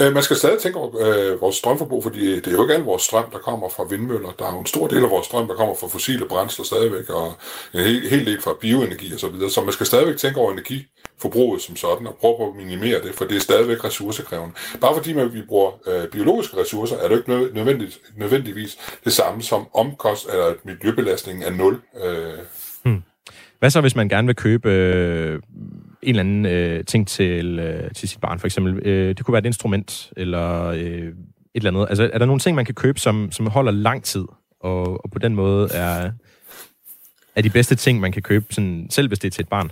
[0.00, 2.80] Øh, man skal stadig tænke over øh, vores strømforbrug, fordi det er jo ikke al
[2.80, 4.30] vores strøm, der kommer fra vindmøller.
[4.38, 7.10] Der er jo en stor del af vores strøm, der kommer fra fossile brændsler stadigvæk,
[7.10, 7.32] og
[7.74, 9.50] en hel, hel del fra bioenergi og så videre.
[9.50, 13.24] Så man skal stadigvæk tænke over energiforbruget som sådan, og prøve at minimere det, for
[13.24, 14.54] det er stadigvæk ressourcekrævende.
[14.80, 19.42] Bare fordi man, vi bruger øh, biologiske ressourcer, er det ikke nødvendigt, nødvendigvis det samme
[19.42, 21.80] som omkost eller miljøbelastningen er nul.
[22.04, 22.38] Øh.
[22.82, 23.02] Hmm.
[23.58, 25.40] Hvad så, hvis man gerne vil købe øh,
[26.04, 28.86] en eller anden øh, ting til, øh, til sit barn, for eksempel.
[28.86, 31.14] Øh, det kunne være et instrument, eller øh, et
[31.54, 31.86] eller andet.
[31.88, 34.24] Altså, er der nogle ting, man kan købe, som, som holder lang tid,
[34.60, 36.10] og, og på den måde er,
[37.34, 39.70] er de bedste ting, man kan købe, sådan, selv hvis det er til et barn?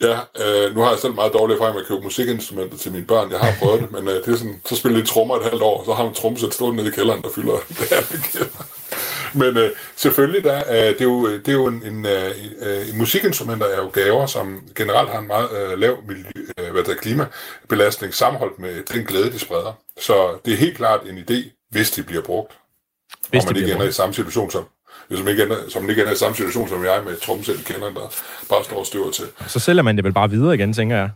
[0.00, 3.04] Ja, øh, nu har jeg selv meget dårlig erfaring med at købe musikinstrumenter til mine
[3.04, 3.30] børn.
[3.30, 5.62] Jeg har prøvet det, men øh, det er sådan, så spiller de trommer et halvt
[5.62, 8.02] år, så har man trommesæt stående nede i kælderen, der fylder det her,
[9.34, 12.98] men øh, selvfølgelig, der, øh, det, er jo, det er jo en, en, øh, en
[12.98, 16.94] musikinstrumenter er jo gaver, som generelt har en meget øh, lav miljø, øh, hvad der,
[16.94, 19.72] klimabelastning sammenholdt med den glæde, de spreder.
[20.00, 22.52] Så det er helt klart en idé, hvis de bliver brugt.
[23.30, 24.64] Hvis og man ikke ender i samme situation som
[25.08, 27.90] hvis man ikke ender, som ikke ender i samme situation som jeg med tromsæt kender,
[27.90, 28.12] der
[28.48, 29.24] bare står og støver til.
[29.46, 31.10] Så sælger man det vel bare videre igen, tænker jeg?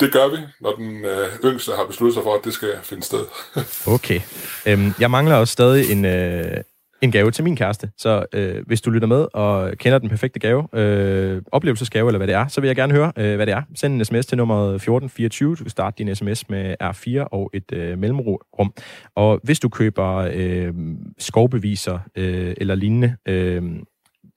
[0.00, 3.02] Det gør vi, når den øh, yngste har besluttet sig for, at det skal finde
[3.02, 3.24] sted.
[3.96, 4.20] okay.
[4.66, 6.56] Øhm, jeg mangler også stadig en, øh,
[7.02, 7.90] en gave til min kæreste.
[7.96, 12.26] Så øh, hvis du lytter med og kender den perfekte gave, øh, oplevelsesgave eller hvad
[12.26, 13.62] det er, så vil jeg gerne høre, øh, hvad det er.
[13.74, 15.56] Send en sms til nummeret 1424.
[15.56, 18.72] Du kan starte din sms med R4 og et øh, mellemrum.
[19.14, 20.74] Og hvis du køber øh,
[21.18, 23.62] skovbeviser øh, eller lignende, øh,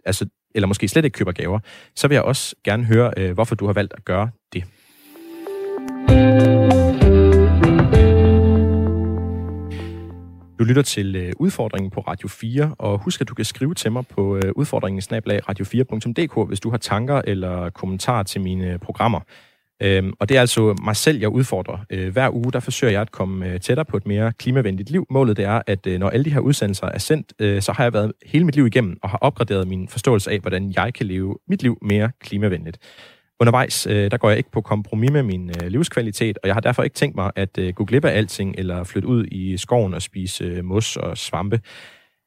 [0.05, 1.59] altså, eller måske slet ikke køber gaver,
[1.95, 4.63] så vil jeg også gerne høre, øh, hvorfor du har valgt at gøre det.
[10.59, 13.91] Du lytter til øh, Udfordringen på Radio 4, og husk, at du kan skrive til
[13.91, 15.01] mig på øh, udfordringen
[15.49, 19.19] radio4.dk, hvis du har tanker eller kommentarer til mine øh, programmer.
[19.81, 21.77] Øhm, og det er altså mig selv, jeg udfordrer.
[21.89, 25.05] Øh, hver uge, der forsøger jeg at komme øh, tættere på et mere klimavenligt liv.
[25.09, 27.83] Målet det er, at øh, når alle de her udsendelser er sendt, øh, så har
[27.83, 31.05] jeg været hele mit liv igennem og har opgraderet min forståelse af, hvordan jeg kan
[31.05, 32.77] leve mit liv mere klimavenligt.
[33.41, 36.61] Undervejs, øh, der går jeg ikke på kompromis med min øh, livskvalitet, og jeg har
[36.61, 39.93] derfor ikke tænkt mig at øh, gå glip af alting, eller flytte ud i skoven
[39.93, 41.59] og spise øh, mos og svampe.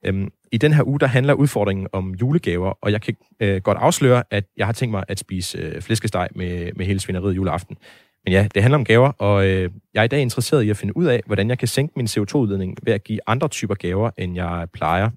[0.07, 3.79] Øhm, I den her uge, der handler udfordringen om julegaver, og jeg kan øh, godt
[3.79, 7.77] afsløre, at jeg har tænkt mig at spise øh, flæskesteg med, med hele svineriet juleaften.
[8.25, 10.77] Men ja, det handler om gaver, og øh, jeg er i dag interesseret i at
[10.77, 14.11] finde ud af, hvordan jeg kan sænke min CO2-udledning ved at give andre typer gaver,
[14.19, 15.11] end jeg plejer.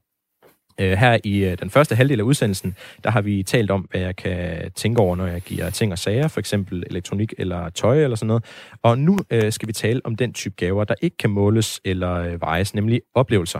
[0.80, 4.02] Øh, her i øh, den første halvdel af udsendelsen, der har vi talt om, hvad
[4.02, 8.04] jeg kan tænke over, når jeg giver ting og sager, for eksempel elektronik eller tøj
[8.04, 8.46] eller sådan noget.
[8.84, 12.14] Og nu øh, skal vi tale om den type gaver, der ikke kan måles eller
[12.14, 13.60] øh, vejes, nemlig oplevelser.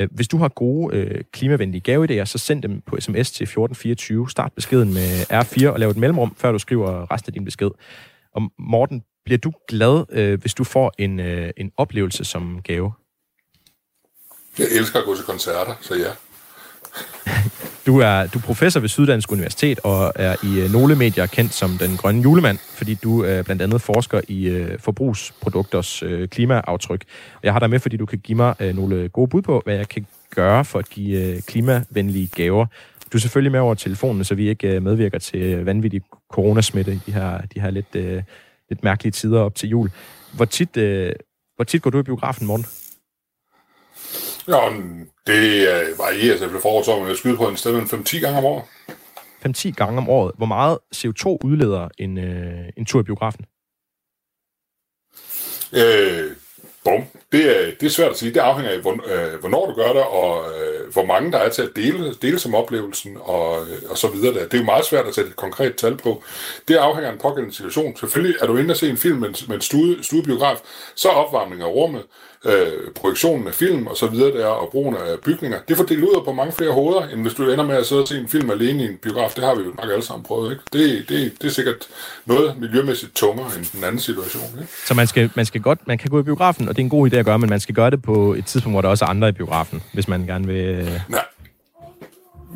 [0.00, 4.30] Øh, hvis du har gode øh, klimavenlige gaveidéer, så send dem på sms til 1424.
[4.30, 7.70] Start beskeden med R4 og lav et mellemrum, før du skriver resten af din besked.
[8.34, 12.92] Og Morten, bliver du glad, øh, hvis du får en, øh, en oplevelse som gave?
[14.58, 16.10] Jeg elsker at gå til koncerter, så ja.
[17.86, 21.54] Du er, du er professor ved Syddansk Universitet og er i øh, nogle medier kendt
[21.54, 27.04] som den grønne julemand, fordi du øh, blandt andet forsker i øh, forbrugsprodukters øh, klimaaftryk.
[27.42, 29.74] Jeg har dig med, fordi du kan give mig øh, nogle gode bud på, hvad
[29.74, 32.66] jeg kan gøre for at give øh, klimavenlige gaver.
[33.12, 36.92] Du er selvfølgelig med over telefonen, så vi ikke øh, medvirker til øh, vanvittig coronasmitte
[36.92, 38.22] i de her, de her lidt, øh,
[38.68, 39.90] lidt mærkelige tider op til jul.
[40.32, 41.12] Hvor tit, øh,
[41.56, 42.66] hvor tit går du i biografen, morgen?
[44.48, 44.70] Ja,
[45.26, 48.20] det øh, varierer selvfølgelig fra år til år, men jeg skyder på en sted 5-10
[48.20, 48.64] gange om året.
[49.46, 50.32] 5-10 gange om året.
[50.36, 53.44] Hvor meget CO2 udleder en, øh, en tur i biografen?
[55.72, 56.36] Øh,
[56.84, 57.04] bum.
[57.32, 58.34] Det er, det er svært at sige.
[58.34, 61.62] Det afhænger af, øh, hvornår du gør det, og øh, hvor mange der er til
[61.62, 64.34] at dele, dele som oplevelsen, og, øh, og så videre.
[64.34, 66.22] Det er jo meget svært at sætte et konkret tal på.
[66.68, 67.96] Det afhænger af en pågældende situation.
[67.96, 70.56] Selvfølgelig er du inde og se en film med, med en stude, studebiograf,
[70.94, 72.02] så er opvarmning af rummet,
[72.46, 76.04] øh, projektionen af film og så videre der, og brugen af bygninger, det får delt
[76.04, 78.28] ud på mange flere hoveder, end hvis du ender med at sidde og se en
[78.28, 79.32] film alene i en biograf.
[79.36, 80.62] Det har vi jo nok alle sammen prøvet, ikke?
[80.72, 81.88] Det, det, det er sikkert
[82.26, 84.72] noget miljømæssigt tungere end den anden situation, ikke?
[84.86, 86.90] Så man skal, man skal godt, man kan gå i biografen, og det er en
[86.90, 89.04] god idé at gøre, men man skal gøre det på et tidspunkt, hvor der også
[89.04, 90.90] er andre i biografen, hvis man gerne vil...
[91.08, 91.24] Nej,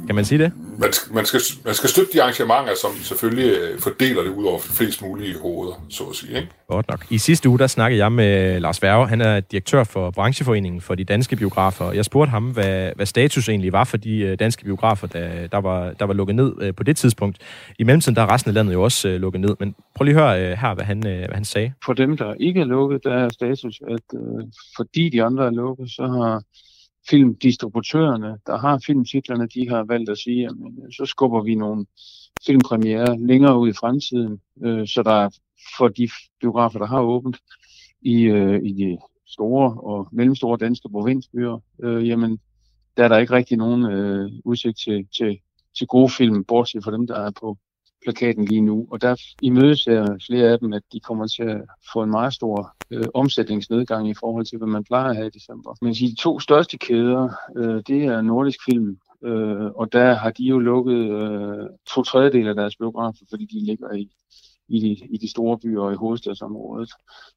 [0.07, 0.53] Kan man sige det?
[0.79, 4.45] Man skal, man, skal, man skal støtte de arrangementer, som selvfølgelig øh, fordeler det ud
[4.45, 6.37] over flest mulige hoveder, så at sige.
[6.37, 6.49] Ikke?
[6.69, 7.07] Godt nok.
[7.11, 9.09] I sidste uge, der snakkede jeg med Lars Værge.
[9.09, 11.93] Han er direktør for brancheforeningen for de danske biografer.
[11.93, 15.59] Jeg spurgte ham, hvad, hvad status egentlig var for de øh, danske biografer, der, der,
[15.59, 17.39] var, der var lukket ned øh, på det tidspunkt.
[17.79, 19.57] I mellemtiden, der er resten af landet jo også lukket ned.
[19.61, 21.73] Men prøv lige at høre her, hvad han, hvad han sagde.
[21.85, 24.45] For dem, der ikke er lukket, der er status, at øh,
[24.77, 26.43] fordi de andre er lukket, så har
[27.09, 31.87] filmdistributørerne, der har filmtitlerne, de har valgt at sige, at øh, så skubber vi nogle
[32.47, 35.29] filmpremiere længere ud i fremtiden, øh, så der er
[35.79, 36.09] for de
[36.41, 37.37] biografer, der har åbent
[38.03, 42.39] i, øh, i de store og mellemstore danske provinsbyer, øh, jamen,
[42.97, 45.39] der er der ikke rigtig nogen øh, udsigt til, til,
[45.79, 47.59] til gode film, bortset fra dem, der er på
[48.03, 48.87] plakaten lige nu.
[48.91, 52.77] Og der imødeser flere af dem, at de kommer til at få en meget stor
[52.91, 55.75] øh, omsætningsnedgang i forhold til, hvad man plejer at have i december.
[55.83, 60.45] Men de to største kæder, øh, det er Nordisk Film, øh, og der har de
[60.45, 64.11] jo lukket øh, to tredjedel af deres biografer, fordi de ligger i
[64.71, 66.91] i de, i de store byer og i hovedstadsområdet.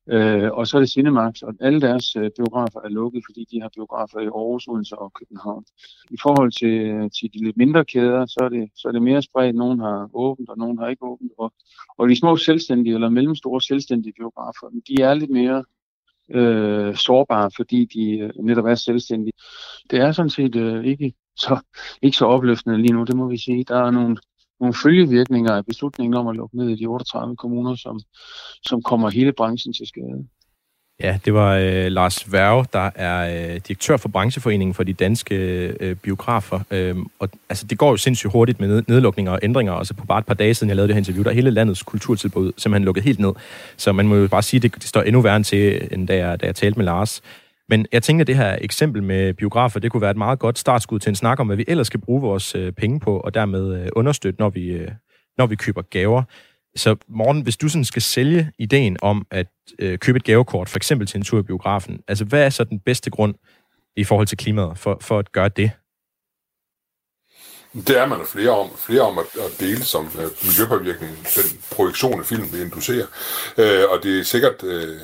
[0.09, 3.61] Øh, og så er det Cinemax, og alle deres øh, biografer er lukket, fordi de
[3.61, 5.65] har biografer i Aarhus, Odense og København.
[6.11, 9.01] I forhold til, øh, til de lidt mindre kæder, så er det, så er det
[9.01, 9.55] mere spredt.
[9.55, 11.31] Nogen har åbent, og nogen har ikke åbent.
[11.38, 11.53] Og,
[11.97, 15.63] og de små selvstændige eller mellemstore selvstændige biografer, de er lidt mere
[16.29, 19.34] øh, sårbare, fordi de øh, netop er selvstændige.
[19.89, 21.59] Det er sådan set øh, ikke, så,
[22.01, 23.63] ikke så opløftende lige nu, det må vi sige.
[23.63, 24.17] Der er nogle
[24.64, 27.99] nogle følgevirkninger af beslutningen om at lukke ned i de 38 kommuner, som,
[28.64, 30.28] som kommer hele branchen til skade.
[30.99, 33.18] Ja, det var øh, Lars Værge, der er
[33.53, 35.36] øh, direktør for brancheforeningen for de danske
[35.80, 36.59] øh, biografer.
[36.72, 39.74] Øhm, og altså, det går jo sindssygt hurtigt med nedlukninger og ændringer.
[39.74, 41.84] Altså på bare et par dage siden, jeg lavede det her interview, der hele landets
[41.84, 43.34] kulturtilbud simpelthen lukket helt ned.
[43.78, 46.18] Så man må jo bare sige, at det, det står endnu værre til, end da
[46.18, 47.22] jeg, da jeg talte med Lars.
[47.70, 50.59] Men jeg tænker, at det her eksempel med biografer, det kunne være et meget godt
[50.59, 53.34] startskud til en snak om, hvad vi ellers skal bruge vores øh, penge på, og
[53.34, 54.91] dermed øh, understøtte, når vi, øh,
[55.38, 56.24] når vi køber gaver.
[56.76, 59.47] Så morgen, hvis du sådan skal sælge ideen om at
[59.80, 62.64] øh, købe et gavekort, for eksempel til en tur i biografen, altså hvad er så
[62.64, 63.36] den bedste grund
[63.95, 65.72] i forhold til klimaet for, for at gøre det?
[67.74, 71.59] Det er man er flere om, flere om at, at dele som øh, miljøpåvirkning, den
[71.72, 73.05] projektion af film, vi inducerer.
[73.57, 74.99] Øh, og det er sikkert øh,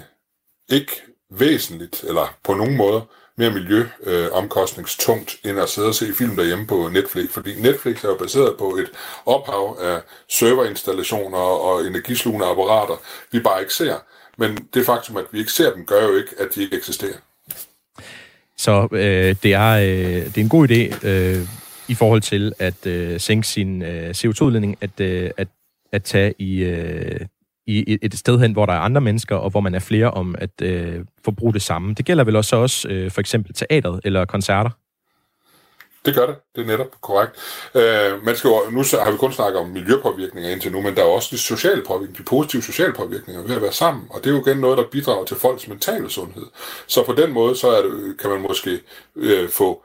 [0.70, 0.92] ikke
[1.30, 3.02] væsentligt, eller på nogen måde,
[3.38, 7.30] mere miljøomkostningstungt, øh, end at sidde og se film derhjemme på Netflix.
[7.30, 8.92] Fordi Netflix er jo baseret på et
[9.26, 12.96] ophav af serverinstallationer og energislugende apparater,
[13.32, 13.96] vi bare ikke ser.
[14.38, 17.18] Men det faktum, at vi ikke ser dem, gør jo ikke, at de ikke eksisterer.
[18.58, 21.48] Så øh, det, er, øh, det er en god idé øh,
[21.88, 25.48] i forhold til at øh, sænke sin øh, CO2-udledning, at, øh, at,
[25.92, 27.20] at tage i, øh,
[27.70, 30.36] i et sted hen, hvor der er andre mennesker, og hvor man er flere om
[30.38, 31.94] at øh, forbruge det samme.
[31.94, 34.70] Det gælder vel også, også øh, for eksempel teateret eller koncerter?
[36.06, 36.36] Det gør det.
[36.56, 37.32] Det er netop korrekt.
[37.76, 41.02] Øh, man skal jo, nu har vi kun snakket om miljøpåvirkninger indtil nu, men der
[41.02, 44.04] er også de sociale påvirkninger, de positive sociale påvirkninger ved at være sammen.
[44.10, 46.46] Og det er jo igen noget, der bidrager til folks mentale sundhed.
[46.88, 48.80] Så på den måde, så er det, øh, kan man måske
[49.16, 49.84] øh, få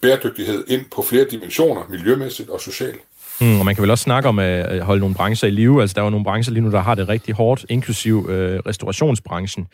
[0.00, 3.00] bæredygtighed ind på flere dimensioner, miljømæssigt og socialt.
[3.40, 5.80] Mm, og man kan vel også snakke om at holde nogle brancher i live.
[5.80, 8.60] Altså, der er jo nogle brancher lige nu, der har det rigtig hårdt, inklusiv øh,
[8.66, 9.66] restaurationsbranchen.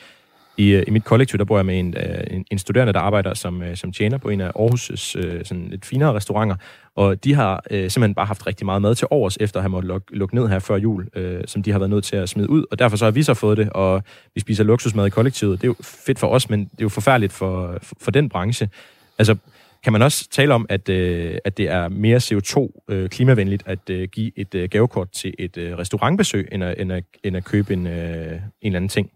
[0.56, 3.00] I, øh, I mit kollektiv, der bor jeg med en, øh, en, en studerende, der
[3.00, 6.56] arbejder som, øh, som tjener på en af Aarhus' øh, sådan lidt finere restauranter,
[6.96, 9.70] og de har øh, simpelthen bare haft rigtig meget mad til overs, efter at have
[9.70, 12.28] måttet lukke luk ned her før jul, øh, som de har været nødt til at
[12.28, 14.02] smide ud, og derfor så har vi så fået det, og
[14.34, 15.62] vi spiser luksusmad i kollektivet.
[15.62, 18.28] Det er jo fedt for os, men det er jo forfærdeligt for, for, for den
[18.28, 18.68] branche.
[19.18, 19.36] Altså,
[19.88, 24.08] kan man også tale om, at, øh, at det er mere CO2-klimavenligt øh, at øh,
[24.08, 27.72] give et øh, gavekort til et øh, restaurantbesøg, end at, end, at, end at købe
[27.72, 29.10] en, øh, en eller anden ting?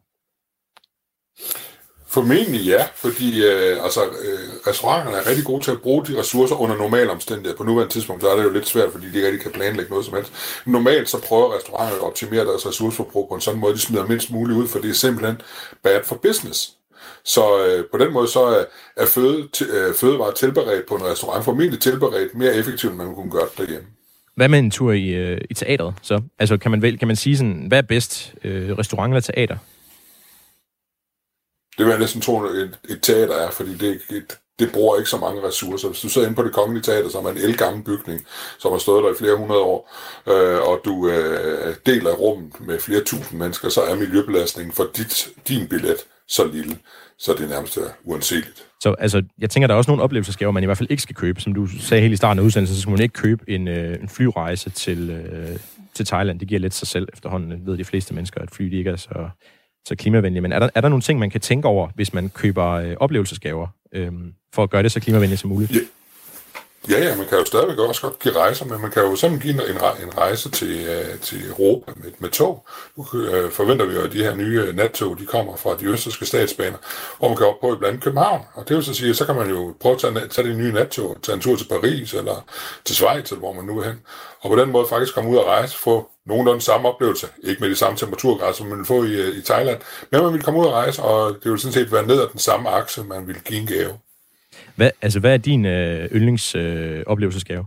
[2.07, 6.57] Formentlig ja, fordi øh, altså, øh, restauranterne er rigtig gode til at bruge de ressourcer
[6.57, 7.57] under normale omstændigheder.
[7.57, 9.91] På nuværende tidspunkt så er det jo lidt svært, fordi de ikke rigtig kan planlægge
[9.91, 10.33] noget som helst.
[10.67, 14.31] Normalt så prøver restauranterne at optimere deres ressourceforbrug på en sådan måde, de smider mindst
[14.31, 15.41] muligt ud, for det er simpelthen
[15.83, 16.82] bad for business.
[17.25, 18.65] Så øh, på den måde så er,
[18.97, 23.31] er føde, øh, fødevarer tilberedt på en restaurant formentlig tilberedt mere effektivt, end man kunne
[23.31, 23.87] gøre det derhjemme.
[24.37, 26.21] Hvad med en tur i, øh, i teateret så?
[26.39, 29.57] Altså kan man, vel, kan man sige sådan, hvad er bedst, øh, restaurant eller teater?
[31.79, 35.11] Det vil jeg næsten tro, et, et teater er, fordi det, et, det bruger ikke
[35.11, 35.89] så mange ressourcer.
[35.89, 38.27] Hvis du sidder inde på det kongelige teater, som er en elgammel bygning,
[38.59, 39.91] som har stået der i flere hundrede år,
[40.27, 45.29] øh, og du øh, deler rummet med flere tusind mennesker, så er miljøbelastningen for dit,
[45.49, 45.97] din billet
[46.33, 46.77] så lille,
[47.19, 48.65] så det nærmest er uanseligt.
[48.81, 51.17] Så altså, jeg tænker, der er også nogle oplevelsesgaver, man i hvert fald ikke skal
[51.17, 51.41] købe.
[51.41, 54.01] Som du sagde helt i starten af udsendelsen, så skal man ikke købe en, øh,
[54.03, 55.59] en flyrejse til, øh,
[55.95, 56.41] til Thailand.
[56.41, 59.29] Det giver lidt sig selv efterhånden, ved de fleste mennesker, at fly ikke er så,
[59.89, 60.41] så klimavenlige.
[60.41, 62.97] Men er der, er der nogle ting, man kan tænke over, hvis man køber øh,
[63.01, 64.13] oplevelsesgaver, øh,
[64.55, 65.73] for at gøre det så klimavenligt som muligt?
[65.73, 65.79] Ja.
[66.89, 69.55] Ja, ja, man kan jo stadigvæk også godt give rejser, men man kan jo simpelthen
[69.55, 72.67] give en, en rejse til, uh, til Europa med, med tog.
[72.97, 75.85] Nu uh, forventer vi jo, at de her nye øh, nattog, de kommer fra de
[75.85, 76.79] østerske statsbaner,
[77.19, 78.41] hvor man kan op på i blandt København.
[78.55, 80.73] Og det vil så sige, så kan man jo prøve at tage, tage de nye
[80.73, 82.45] nattog, tage en tur til Paris eller
[82.85, 84.01] til Schweiz, eller hvor man nu er hen.
[84.41, 87.27] Og på den måde faktisk komme ud og rejse, få nogenlunde samme oplevelse.
[87.43, 89.81] Ikke med de samme temperaturgrader, som man vil få i, i Thailand,
[90.11, 92.29] men man vil komme ud og rejse, og det vil sådan set være ned ad
[92.33, 93.99] den samme akse, man vil give en gave.
[94.77, 97.67] Hvad, altså, hvad er din øh, yndlingsoplevelsesgave?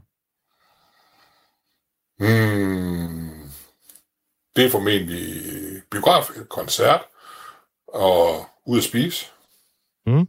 [2.22, 3.30] Øh, hmm,
[4.56, 5.44] det er formentlig
[5.92, 7.02] biograf, koncert
[7.88, 9.26] og ud at spise.
[10.08, 10.28] Mm.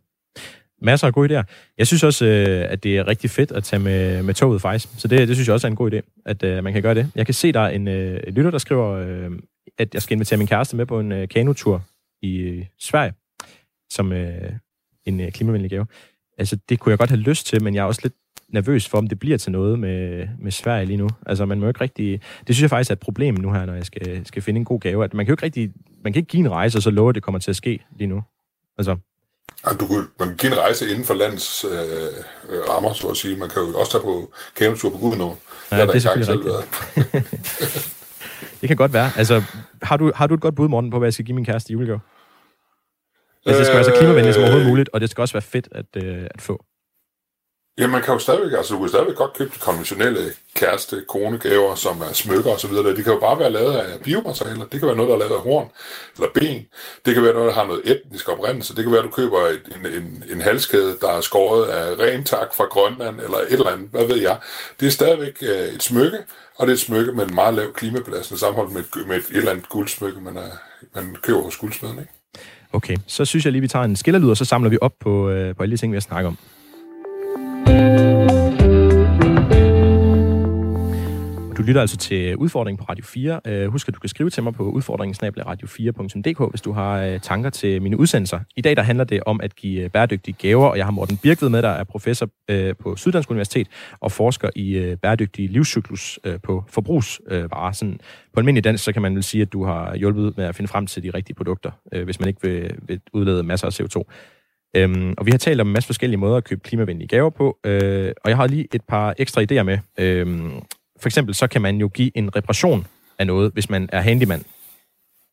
[0.82, 1.44] Masser af gode idéer.
[1.78, 4.88] Jeg synes også, øh, at det er rigtig fedt at tage med, med toget faktisk.
[4.98, 6.94] Så det, det synes jeg også er en god idé, at øh, man kan gøre
[6.94, 7.12] det.
[7.14, 9.30] Jeg kan se, der er en øh, lytter, der skriver, øh,
[9.78, 11.82] at jeg skal invitere min kæreste med på en øh, kanotur
[12.22, 13.12] i øh, Sverige,
[13.90, 14.52] som øh,
[15.04, 15.86] en øh, klimavenlig gave.
[16.38, 18.14] Altså, det kunne jeg godt have lyst til, men jeg er også lidt
[18.48, 21.08] nervøs for, om det bliver til noget med, med Sverige lige nu.
[21.26, 22.20] Altså, man må ikke rigtig...
[22.46, 24.64] Det synes jeg faktisk er et problem nu her, når jeg skal, skal finde en
[24.64, 25.04] god gave.
[25.04, 25.72] At man kan jo ikke rigtig...
[26.04, 27.84] Man kan ikke give en rejse, og så love, at det kommer til at ske
[27.98, 28.22] lige nu.
[28.78, 28.96] Altså...
[29.66, 31.70] Ja, du kan, man kan give en rejse inden for landets øh,
[32.70, 33.36] rammer, så at sige.
[33.36, 35.36] Man kan jo også tage på kanotur på Gudenå.
[35.72, 37.92] Ja, det er selvfølgelig rigtigt.
[38.60, 39.10] det kan godt være.
[39.16, 39.42] Altså,
[39.82, 41.70] har du, har du et godt bud, Morten, på, hvad jeg skal give min kæreste
[41.70, 42.00] i julegave?
[43.46, 45.68] Altså, det skal være så klimavenligt som overhovedet muligt, og det skal også være fedt
[45.72, 46.64] at, øh, at få.
[47.78, 51.74] Ja, man kan jo stadigvæk, altså du kan stadigvæk godt købe de konventionelle kæreste, konegaver,
[51.74, 52.96] som er smykker og så videre.
[52.96, 54.64] De kan jo bare være lavet af biomaterialer.
[54.64, 55.70] Det kan være noget, der er lavet af horn
[56.16, 56.66] eller ben.
[57.06, 58.76] Det kan være noget, der har noget etnisk oprindelse.
[58.76, 62.24] Det kan være, at du køber en, en, en halskæde, der er skåret af ren
[62.24, 63.88] tak fra Grønland eller et eller andet.
[63.90, 64.36] Hvad ved jeg?
[64.80, 66.18] Det er stadigvæk øh, et smykke,
[66.56, 69.24] og det er et smykke med en meget lav klimabelastning sammenholdt med et, med et,
[69.30, 70.50] et eller andet guldsmykke, man, er,
[70.94, 71.98] man køber hos guldsmeden.
[71.98, 72.15] Ikke?
[72.76, 75.30] Okay, så synes jeg lige, vi tager en skillerlyd, og så samler vi op på,
[75.30, 76.38] øh, på alle de ting, vi har snakket om.
[81.66, 83.40] Lytter altså til Udfordringen på Radio 4.
[83.46, 87.50] Øh, husk, at du kan skrive til mig på udfordringen-radio4.dk, hvis du har øh, tanker
[87.50, 88.40] til mine udsendelser.
[88.56, 91.16] I dag der handler det om at give øh, bæredygtige gaver, og jeg har Morten
[91.16, 92.28] Birkved med, der er professor
[92.78, 93.68] på Syddansk Universitet
[94.00, 97.68] og forsker i uh, bæredygtig livscyklus på forbrugsvarer.
[97.68, 97.98] Uh, Sådan,
[98.34, 100.68] på almindelig dansk, så kan man vel sige, at du har hjulpet med at finde
[100.68, 101.70] frem til de rigtige produkter,
[102.04, 104.02] hvis man ikke vil, vil udlede masser af CO2.
[104.76, 107.58] Øhm, og vi har talt om en masse forskellige måder at købe klimavenlige gaver på,
[107.64, 109.78] øh, og jeg har lige et par ekstra idéer med.
[109.98, 110.50] Øhm,
[111.00, 112.86] for eksempel så kan man jo give en reparation
[113.18, 114.44] af noget, hvis man er handyman.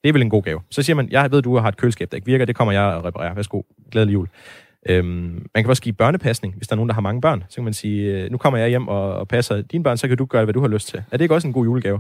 [0.04, 0.62] Det er vel en god gave.
[0.70, 2.96] Så siger man, jeg ved, du har et køleskab, der ikke virker, det kommer jeg
[2.96, 3.36] at reparere.
[3.36, 3.62] Værsgo,
[3.92, 4.28] glædelig jul.
[4.90, 7.44] Øhm, man kan også give børnepasning, hvis der er nogen, der har mange børn.
[7.50, 10.08] Så kan man sige, øh, nu kommer jeg hjem og, og passer dine børn, så
[10.08, 11.04] kan du gøre, hvad du har lyst til.
[11.12, 12.00] Er det ikke også en god julegave,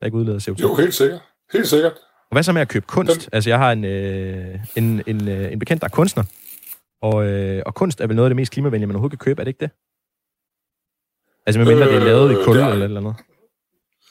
[0.00, 0.62] der ikke udleder CO2?
[0.62, 1.20] Jo, helt sikkert.
[1.52, 1.92] Helt sikkert.
[2.30, 3.20] Og hvad så med at købe kunst?
[3.20, 3.30] Den...
[3.32, 6.24] Altså, jeg har en, øh, en, en, øh, en bekendt, der er kunstner,
[7.02, 9.40] og, øh, og kunst er vel noget af det mest klimavenlige, man overhovedet kan købe,
[9.42, 9.70] er det ikke det?
[11.50, 13.14] Altså medmindre øh, det er lavet i kul eller et eller andet.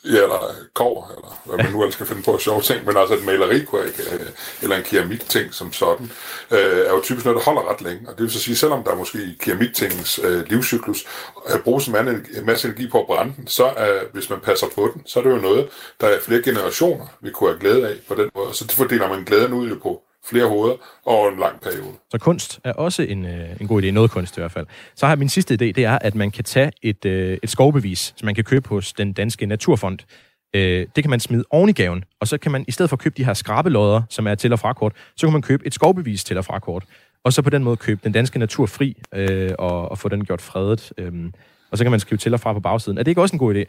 [0.06, 0.42] Ja, eller
[0.74, 3.56] kår, eller hvad man nu ellers skal finde på sjove ting, men altså et maleri,
[3.56, 4.20] øh,
[4.64, 6.12] eller en keramik-ting som sådan,
[6.52, 8.10] øh, er jo typisk noget, der holder ret længe.
[8.10, 11.06] Og det vil så sige, selvom der er måske i keramiktingens øh, livscyklus
[11.54, 14.92] øh, bruges en masse energi på at brænde den, så øh, hvis man passer på
[14.94, 15.68] den, så er det jo noget,
[16.02, 18.54] der er flere generationer, vi kunne have glæde af på den måde.
[18.54, 21.94] Så det fordeler man glæden ud på flere hoveder over en lang periode.
[22.12, 24.66] Så kunst er også en, øh, en god idé, noget kunst i hvert fald.
[24.96, 28.14] Så har min sidste idé, det er, at man kan tage et, øh, et skovbevis,
[28.18, 30.00] som man kan købe hos den danske Naturfond.
[30.56, 32.96] Øh, det kan man smide oven i gaven, og så kan man i stedet for
[32.96, 35.74] at købe de her skrabelodder, som er til- og frakort, så kan man købe et
[35.74, 36.84] skovbevis til- og frakort.
[37.24, 40.26] Og så på den måde købe den danske natur fri øh, og, og få den
[40.26, 40.94] gjort fredet.
[40.98, 41.14] Øh,
[41.72, 42.98] og så kan man skrive til og fra på bagsiden.
[42.98, 43.64] Er det ikke også en god idé?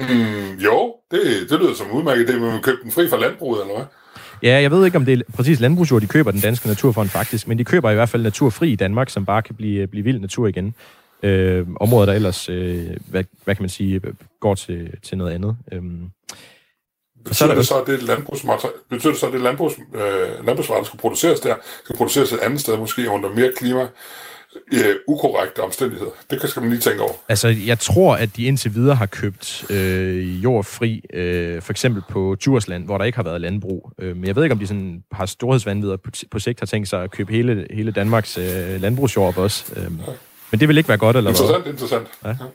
[0.00, 3.62] Mm, jo, det, det lyder som udmærket det, men man købe den fri fra landbruget,
[3.62, 3.86] eller hvad?
[4.42, 7.48] Ja, jeg ved ikke, om det er præcis landbrugsjord, de køber den danske naturfond faktisk,
[7.48, 10.20] men de køber i hvert fald naturfri i Danmark, som bare kan blive, blive vild
[10.20, 10.74] natur igen.
[11.22, 14.00] Øh, områder, der ellers, øh, hvad, hvad kan man sige,
[14.40, 15.56] går til, til noget andet.
[15.72, 15.82] Øh,
[17.24, 20.46] Betyder så det, det så, at det landbrugsmateriale, betyder det så, at det landbrugs, øh,
[20.46, 23.88] landbrugsvarer, der skal produceres der, skal produceres et andet sted, måske under mere klima,
[24.72, 26.10] øh, ukorrekte omstændigheder.
[26.30, 27.12] Det skal man lige tænke over.
[27.28, 32.36] Altså, jeg tror, at de indtil videre har købt øh, jordfri, øh, for eksempel på
[32.40, 33.92] Djursland, hvor der ikke har været landbrug.
[33.98, 36.88] Øh, men jeg ved ikke, om de sådan har storhedsvandvidere på, på sigt har tænkt
[36.88, 39.72] sig at købe hele, hele Danmarks øh, landbrugsjord op også.
[39.76, 39.88] Øh, ja.
[40.50, 41.72] Men det vil ikke være godt, eller interessant, hvad?
[41.72, 42.48] Interessant, interessant.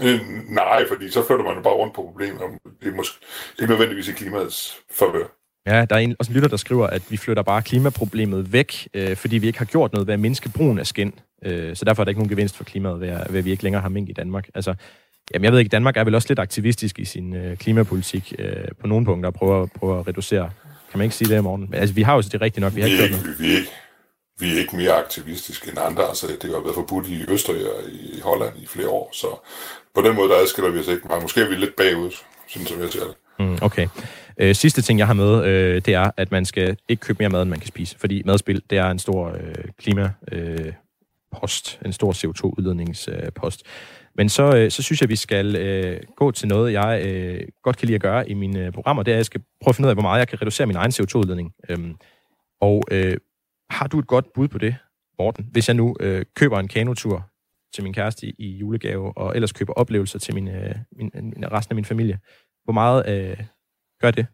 [0.00, 0.08] Ja.
[0.08, 2.40] Øh, nej, fordi så flytter man jo bare rundt på problemet.
[2.82, 3.16] Det er måske
[3.60, 5.26] ikke nødvendigvis i klimaets favør.
[5.66, 8.88] Ja, der er en, også en lytter, der skriver, at vi flytter bare klimaproblemet væk,
[8.94, 11.12] øh, fordi vi ikke har gjort noget ved at mindske brugen af skin.
[11.44, 13.50] Øh, så derfor er der ikke nogen gevinst for klimaet ved at, ved at vi
[13.50, 14.48] ikke længere har mink i Danmark.
[14.54, 14.74] Altså,
[15.34, 18.54] jamen jeg ved ikke, Danmark er vel også lidt aktivistisk i sin øh, klimapolitik øh,
[18.80, 20.50] på nogle punkter og prøver, prøver at reducere.
[20.90, 21.66] Kan man ikke sige det i morgen?
[21.70, 23.38] Men, altså, vi har jo så det rigtigt nok, vi har ikke noget.
[23.38, 23.54] Vi, vi,
[24.38, 26.08] vi er ikke mere aktivistiske end andre.
[26.08, 29.26] Altså, det har været forbudt i Østrig og i Holland i flere år, så
[29.94, 31.02] på den måde, der adskiller vi os ikke.
[31.22, 32.10] Måske er vi lidt bagud,
[32.46, 33.14] synes jeg, jeg ser det.
[33.38, 33.88] Mm, okay.
[34.38, 37.28] Øh, sidste ting, jeg har med, øh, det er, at man skal ikke købe mere
[37.28, 37.98] mad, end man kan spise.
[37.98, 40.72] Fordi madspil, det er en stor øh, klimapost, øh,
[41.40, 43.62] post, en stor CO2-udledningspost.
[44.16, 47.76] Men så, øh, så synes jeg, vi skal øh, gå til noget, jeg øh, godt
[47.76, 49.02] kan lide at gøre i mine øh, programmer.
[49.02, 50.66] Det er, at jeg skal prøve at finde ud af, hvor meget jeg kan reducere
[50.66, 51.54] min egen CO2-udledning.
[51.68, 51.96] Øhm,
[52.60, 53.16] og øh,
[53.70, 54.76] har du et godt bud på det,
[55.18, 55.48] Morten?
[55.52, 57.30] Hvis jeg nu øh, køber en kanotur
[57.74, 61.52] til min kæreste i, i julegave, og ellers køber oplevelser til min, øh, min, min,
[61.52, 62.18] resten af min familie,
[62.64, 63.36] hvor meget øh,
[64.00, 64.26] gør det?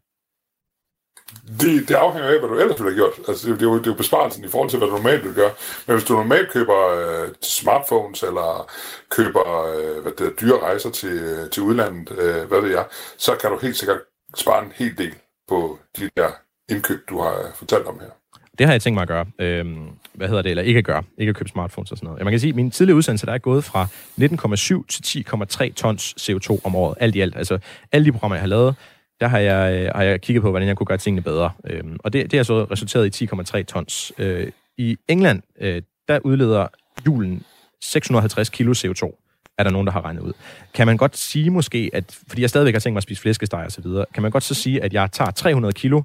[1.60, 3.28] Det, det afhænger af, hvad du ellers ville have gjort.
[3.28, 5.24] Altså, det, det, er jo, det er jo besparelsen i forhold til, hvad du normalt
[5.24, 5.50] vil gøre.
[5.86, 8.70] Men hvis du normalt køber øh, smartphones, eller
[9.10, 12.84] køber øh, hvad det er, dyre rejser til, øh, til udlandet, øh, hvad ved jeg,
[13.18, 14.00] så kan du helt sikkert
[14.36, 15.14] spare en hel del
[15.48, 16.28] på de der
[16.68, 18.10] indkøb, du har øh, fortalt om her.
[18.58, 19.26] Det har jeg tænkt mig at gøre.
[19.38, 20.50] Øhm, hvad hedder det?
[20.50, 21.02] Eller ikke at gøre.
[21.18, 22.18] Ikke at købe smartphones og sådan noget.
[22.18, 23.86] Ja, man kan sige, at min tidligere udsendelse, der er gået fra
[24.20, 25.24] 19,7 til
[25.68, 26.96] 10,3 tons CO2 om året.
[27.00, 27.36] Alt i alt.
[27.36, 27.58] Altså,
[27.92, 28.74] alle de programmer, jeg har lavet,
[29.22, 31.50] der har jeg, øh, har jeg kigget på, hvordan jeg kunne gøre tingene bedre.
[31.64, 34.12] Øhm, og det, det har så resulteret i 10,3 tons.
[34.18, 36.66] Øh, I England, øh, der udleder
[37.06, 37.42] julen
[37.80, 39.18] 650 kilo CO2
[39.58, 40.32] er der nogen, der har regnet ud.
[40.74, 43.64] Kan man godt sige måske, at, fordi jeg stadigvæk har tænkt mig at spise flæskesteg
[43.64, 46.02] og så videre, kan man godt så sige, at jeg tager 300 kilo,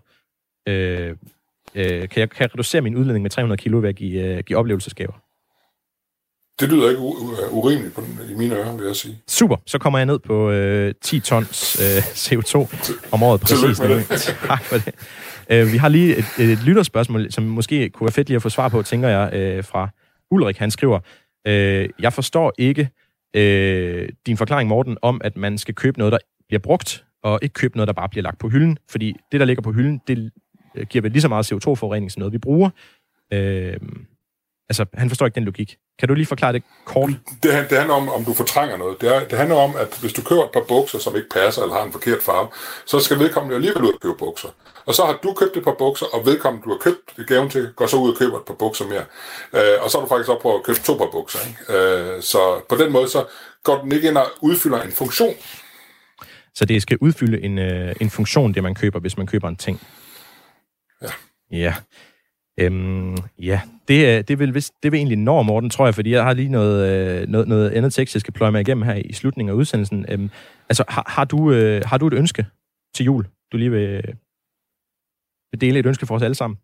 [0.68, 1.16] øh,
[1.76, 4.60] øh, kan jeg kan reducere min udledning med 300 kilo ved at give, øh, give
[4.60, 5.14] oplevelsesgaver?
[6.60, 7.02] Det lyder ikke
[7.52, 9.22] urimeligt på den, i mine ører, vil jeg sige.
[9.28, 12.56] Super, så kommer jeg ned på øh, 10 tons øh, CO2
[13.12, 13.78] om året præcis.
[14.48, 14.96] tak for det.
[15.50, 18.50] Øh, vi har lige et, et lytterspørgsmål, som måske kunne være fedt lige at få
[18.50, 19.90] svar på, tænker jeg, øh, fra
[20.32, 20.58] Ulrik.
[20.58, 21.00] Han skriver,
[21.48, 22.90] øh, jeg forstår ikke
[23.36, 27.54] øh, din forklaring, Morten, om at man skal købe noget, der bliver brugt, og ikke
[27.54, 28.78] købe noget, der bare bliver lagt på hylden.
[28.90, 30.32] Fordi det, der ligger på hylden, det
[30.90, 32.70] giver vel lige så meget CO2-forurening som noget, vi bruger.
[33.34, 33.78] Øh,
[34.70, 35.78] Altså, han forstår ikke den logik.
[36.00, 37.10] Kan du lige forklare det kort?
[37.44, 39.02] Det, det handler om, om du fortrænger noget.
[39.02, 41.62] Det, er, det handler om, at hvis du køber et par bukser, som ikke passer
[41.62, 42.48] eller har en forkert farve,
[42.86, 44.50] så skal vedkommende alligevel ud og købe bukser.
[44.86, 47.74] Og så har du købt et par bukser, og vedkommende, du har købt gaven til,
[47.76, 49.06] går så ud og køber et par bukser mere.
[49.54, 51.40] Øh, og så er du faktisk op på at købe to par bukser.
[51.48, 51.74] Ikke?
[51.74, 53.26] Øh, så på den måde, så
[53.64, 55.36] går den ikke ind og udfylder en funktion.
[56.56, 59.56] Så det skal udfylde en, øh, en funktion, det man køber, hvis man køber en
[59.56, 59.82] ting?
[61.02, 61.08] Ja.
[61.52, 61.74] Ja.
[62.58, 66.34] Øhm, ja, det, det, vil, det vil egentlig nå, Morten, tror jeg, fordi jeg har
[66.34, 69.50] lige noget, øh, noget, noget andet tekst, jeg skal pløje mig igennem her i slutningen
[69.50, 70.06] af udsendelsen.
[70.10, 70.30] Øhm,
[70.70, 72.46] altså, har, har, du, øh, har du et ønske
[72.96, 74.04] til jul, du lige vil,
[75.52, 76.58] vil dele et ønske for os alle sammen?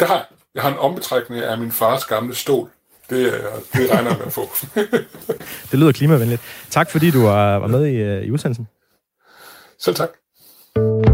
[0.00, 0.62] Det har jeg.
[0.62, 2.68] har en ombetrækning af min fars gamle stol.
[3.10, 3.32] Det,
[3.72, 4.48] det regner jeg med at få.
[5.70, 6.42] det lyder klimavenligt.
[6.70, 8.68] Tak fordi du var, var med i, øh, i udsendelsen.
[9.78, 11.13] Selv tak.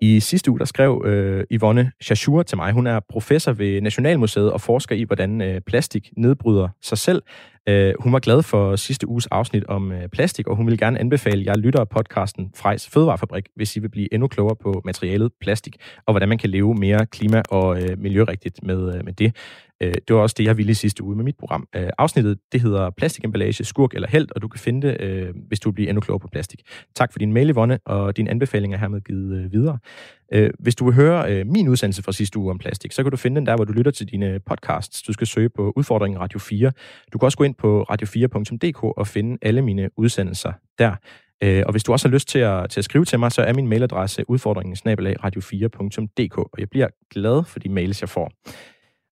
[0.00, 2.72] I sidste uge, der skrev øh, Yvonne Chachur til mig.
[2.72, 7.22] Hun er professor ved Nationalmuseet og forsker i, hvordan øh, plastik nedbryder sig selv.
[7.68, 10.98] Øh, hun var glad for sidste uges afsnit om øh, plastik, og hun vil gerne
[10.98, 15.32] anbefale jer lytter af podcasten Frejs Fødevarefabrik, hvis I vil blive endnu klogere på materialet
[15.40, 15.76] plastik,
[16.06, 19.36] og hvordan man kan leve mere klima- og øh, miljørigtigt med, øh, med det.
[19.82, 21.68] Øh, det var også det, jeg ville i sidste uge med mit program.
[21.76, 25.60] Øh, afsnittet, det hedder Plastikemballage, skurk eller held, og du kan finde det, øh, hvis
[25.60, 26.60] du bliver endnu klogere på plastik.
[26.94, 29.78] Tak for din mail, Yvonne, og din anbefaling er hermed givet videre.
[30.58, 33.36] Hvis du vil høre min udsendelse fra sidste uge om plastik, så kan du finde
[33.36, 35.02] den der, hvor du lytter til dine podcasts.
[35.02, 36.72] Du skal søge på udfordringen Radio 4.
[37.12, 40.94] Du kan også gå ind på radio4.dk og finde alle mine udsendelser der.
[41.42, 43.52] Og hvis du også har lyst til at, til at skrive til mig, så er
[43.52, 44.76] min mailadresse udfordringen
[45.24, 48.32] radio4.dk, og jeg bliver glad for de mails, jeg får.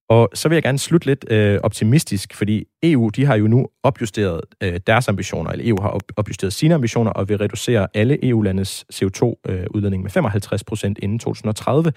[0.08, 3.66] Og så vil jeg gerne slutte lidt øh, optimistisk, fordi EU de har jo nu
[3.82, 8.28] opjusteret øh, deres ambitioner, eller EU har op, opjusteret sine ambitioner og vil reducere alle
[8.28, 11.92] EU-landes CO2-udledning øh, med 55 procent inden 2030.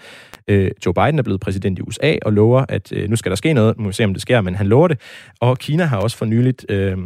[0.48, 3.36] Øh, Joe Biden er blevet præsident i USA og lover, at øh, nu skal der
[3.36, 3.76] ske noget.
[3.76, 5.00] Nu må vi se, om det sker, men han lover det.
[5.40, 6.66] Og Kina har også for nyligt...
[6.68, 6.98] Øh,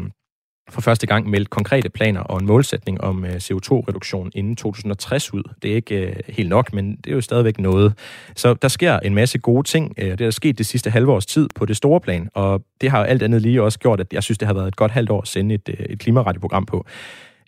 [0.70, 5.42] for første gang meldt konkrete planer og en målsætning om øh, CO2-reduktion inden 2060 ud.
[5.62, 7.94] Det er ikke øh, helt nok, men det er jo stadigvæk noget.
[8.36, 9.94] Så der sker en masse gode ting.
[9.98, 12.90] Øh, det er sket det sidste halve års tid på det store plan, og det
[12.90, 15.10] har alt andet lige også gjort, at jeg synes, det har været et godt halvt
[15.10, 16.86] år at sende et, et klimaradioprogram på.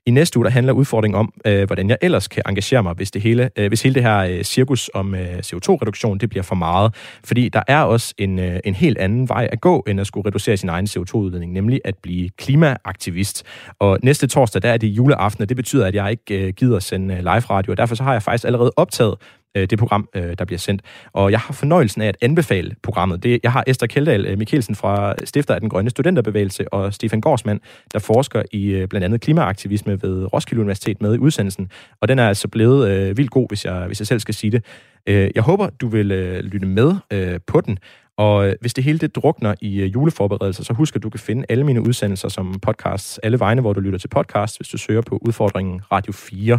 [0.07, 3.11] I næste uge der handler udfordringen om, øh, hvordan jeg ellers kan engagere mig, hvis
[3.11, 6.55] det hele, øh, hvis hele det her øh, cirkus om øh, CO2-reduktion det bliver for
[6.55, 6.95] meget.
[7.25, 10.27] Fordi der er også en, øh, en helt anden vej at gå, end at skulle
[10.27, 13.45] reducere sin egen CO2-udledning, nemlig at blive klimaaktivist.
[13.79, 16.79] Og næste torsdag, der er det juleaften, og det betyder, at jeg ikke øh, gider
[16.79, 19.15] sende øh, live radio, og derfor så har jeg faktisk allerede optaget
[19.55, 20.83] øh, det program, øh, der bliver sendt.
[21.13, 23.23] Og jeg har fornøjelsen af at anbefale programmet.
[23.23, 27.21] Det, jeg har Esther Keldahl øh, Mikkelsen fra Stifter af den Grønne Studenterbevægelse og Stefan
[27.21, 27.61] Gårdsmand,
[27.93, 31.71] der forsker i øh, blandt andet klimaaktivisme ved Roskilde Universitet med i udsendelsen.
[32.01, 34.51] Og den er altså blevet øh, vildt god, hvis jeg, hvis jeg selv skal sige
[34.51, 34.65] det.
[35.07, 37.79] Øh, jeg håber, du vil øh, lytte med øh, på den.
[38.17, 41.21] Og øh, hvis det hele det drukner i øh, juleforberedelser, så husk, at du kan
[41.21, 44.79] finde alle mine udsendelser som podcasts, alle vegne, hvor du lytter til podcast, hvis du
[44.79, 46.59] søger på udfordringen Radio 4.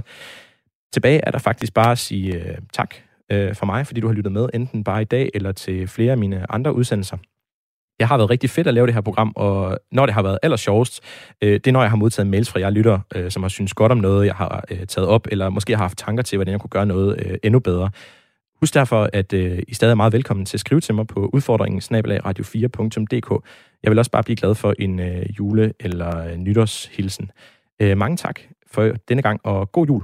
[0.96, 2.96] Tilbage er der faktisk bare at sige øh, tak
[3.32, 6.12] øh, for mig, fordi du har lyttet med, enten bare i dag eller til flere
[6.12, 7.18] af mine andre udsendelser.
[8.00, 10.40] Jeg har været rigtig fedt at lave det her program, og når det har været
[10.44, 11.04] aller sjovest,
[11.42, 13.74] øh, det er, når jeg har modtaget mails fra jer lytter, øh, som har synes
[13.74, 16.52] godt om noget, jeg har øh, taget op, eller måske har haft tanker til, hvordan
[16.52, 17.90] jeg kunne gøre noget øh, endnu bedre.
[18.60, 21.30] Husk derfor, at øh, I stadig er meget velkommen til at skrive til mig på
[21.34, 21.82] udfordringen
[22.26, 23.46] radio4.dk.
[23.84, 27.32] Jeg vil også bare blive glad for en øh, jule- eller øh, nytårshilsen.
[27.82, 28.40] Øh, mange tak
[28.72, 30.04] for denne gang, og god jul.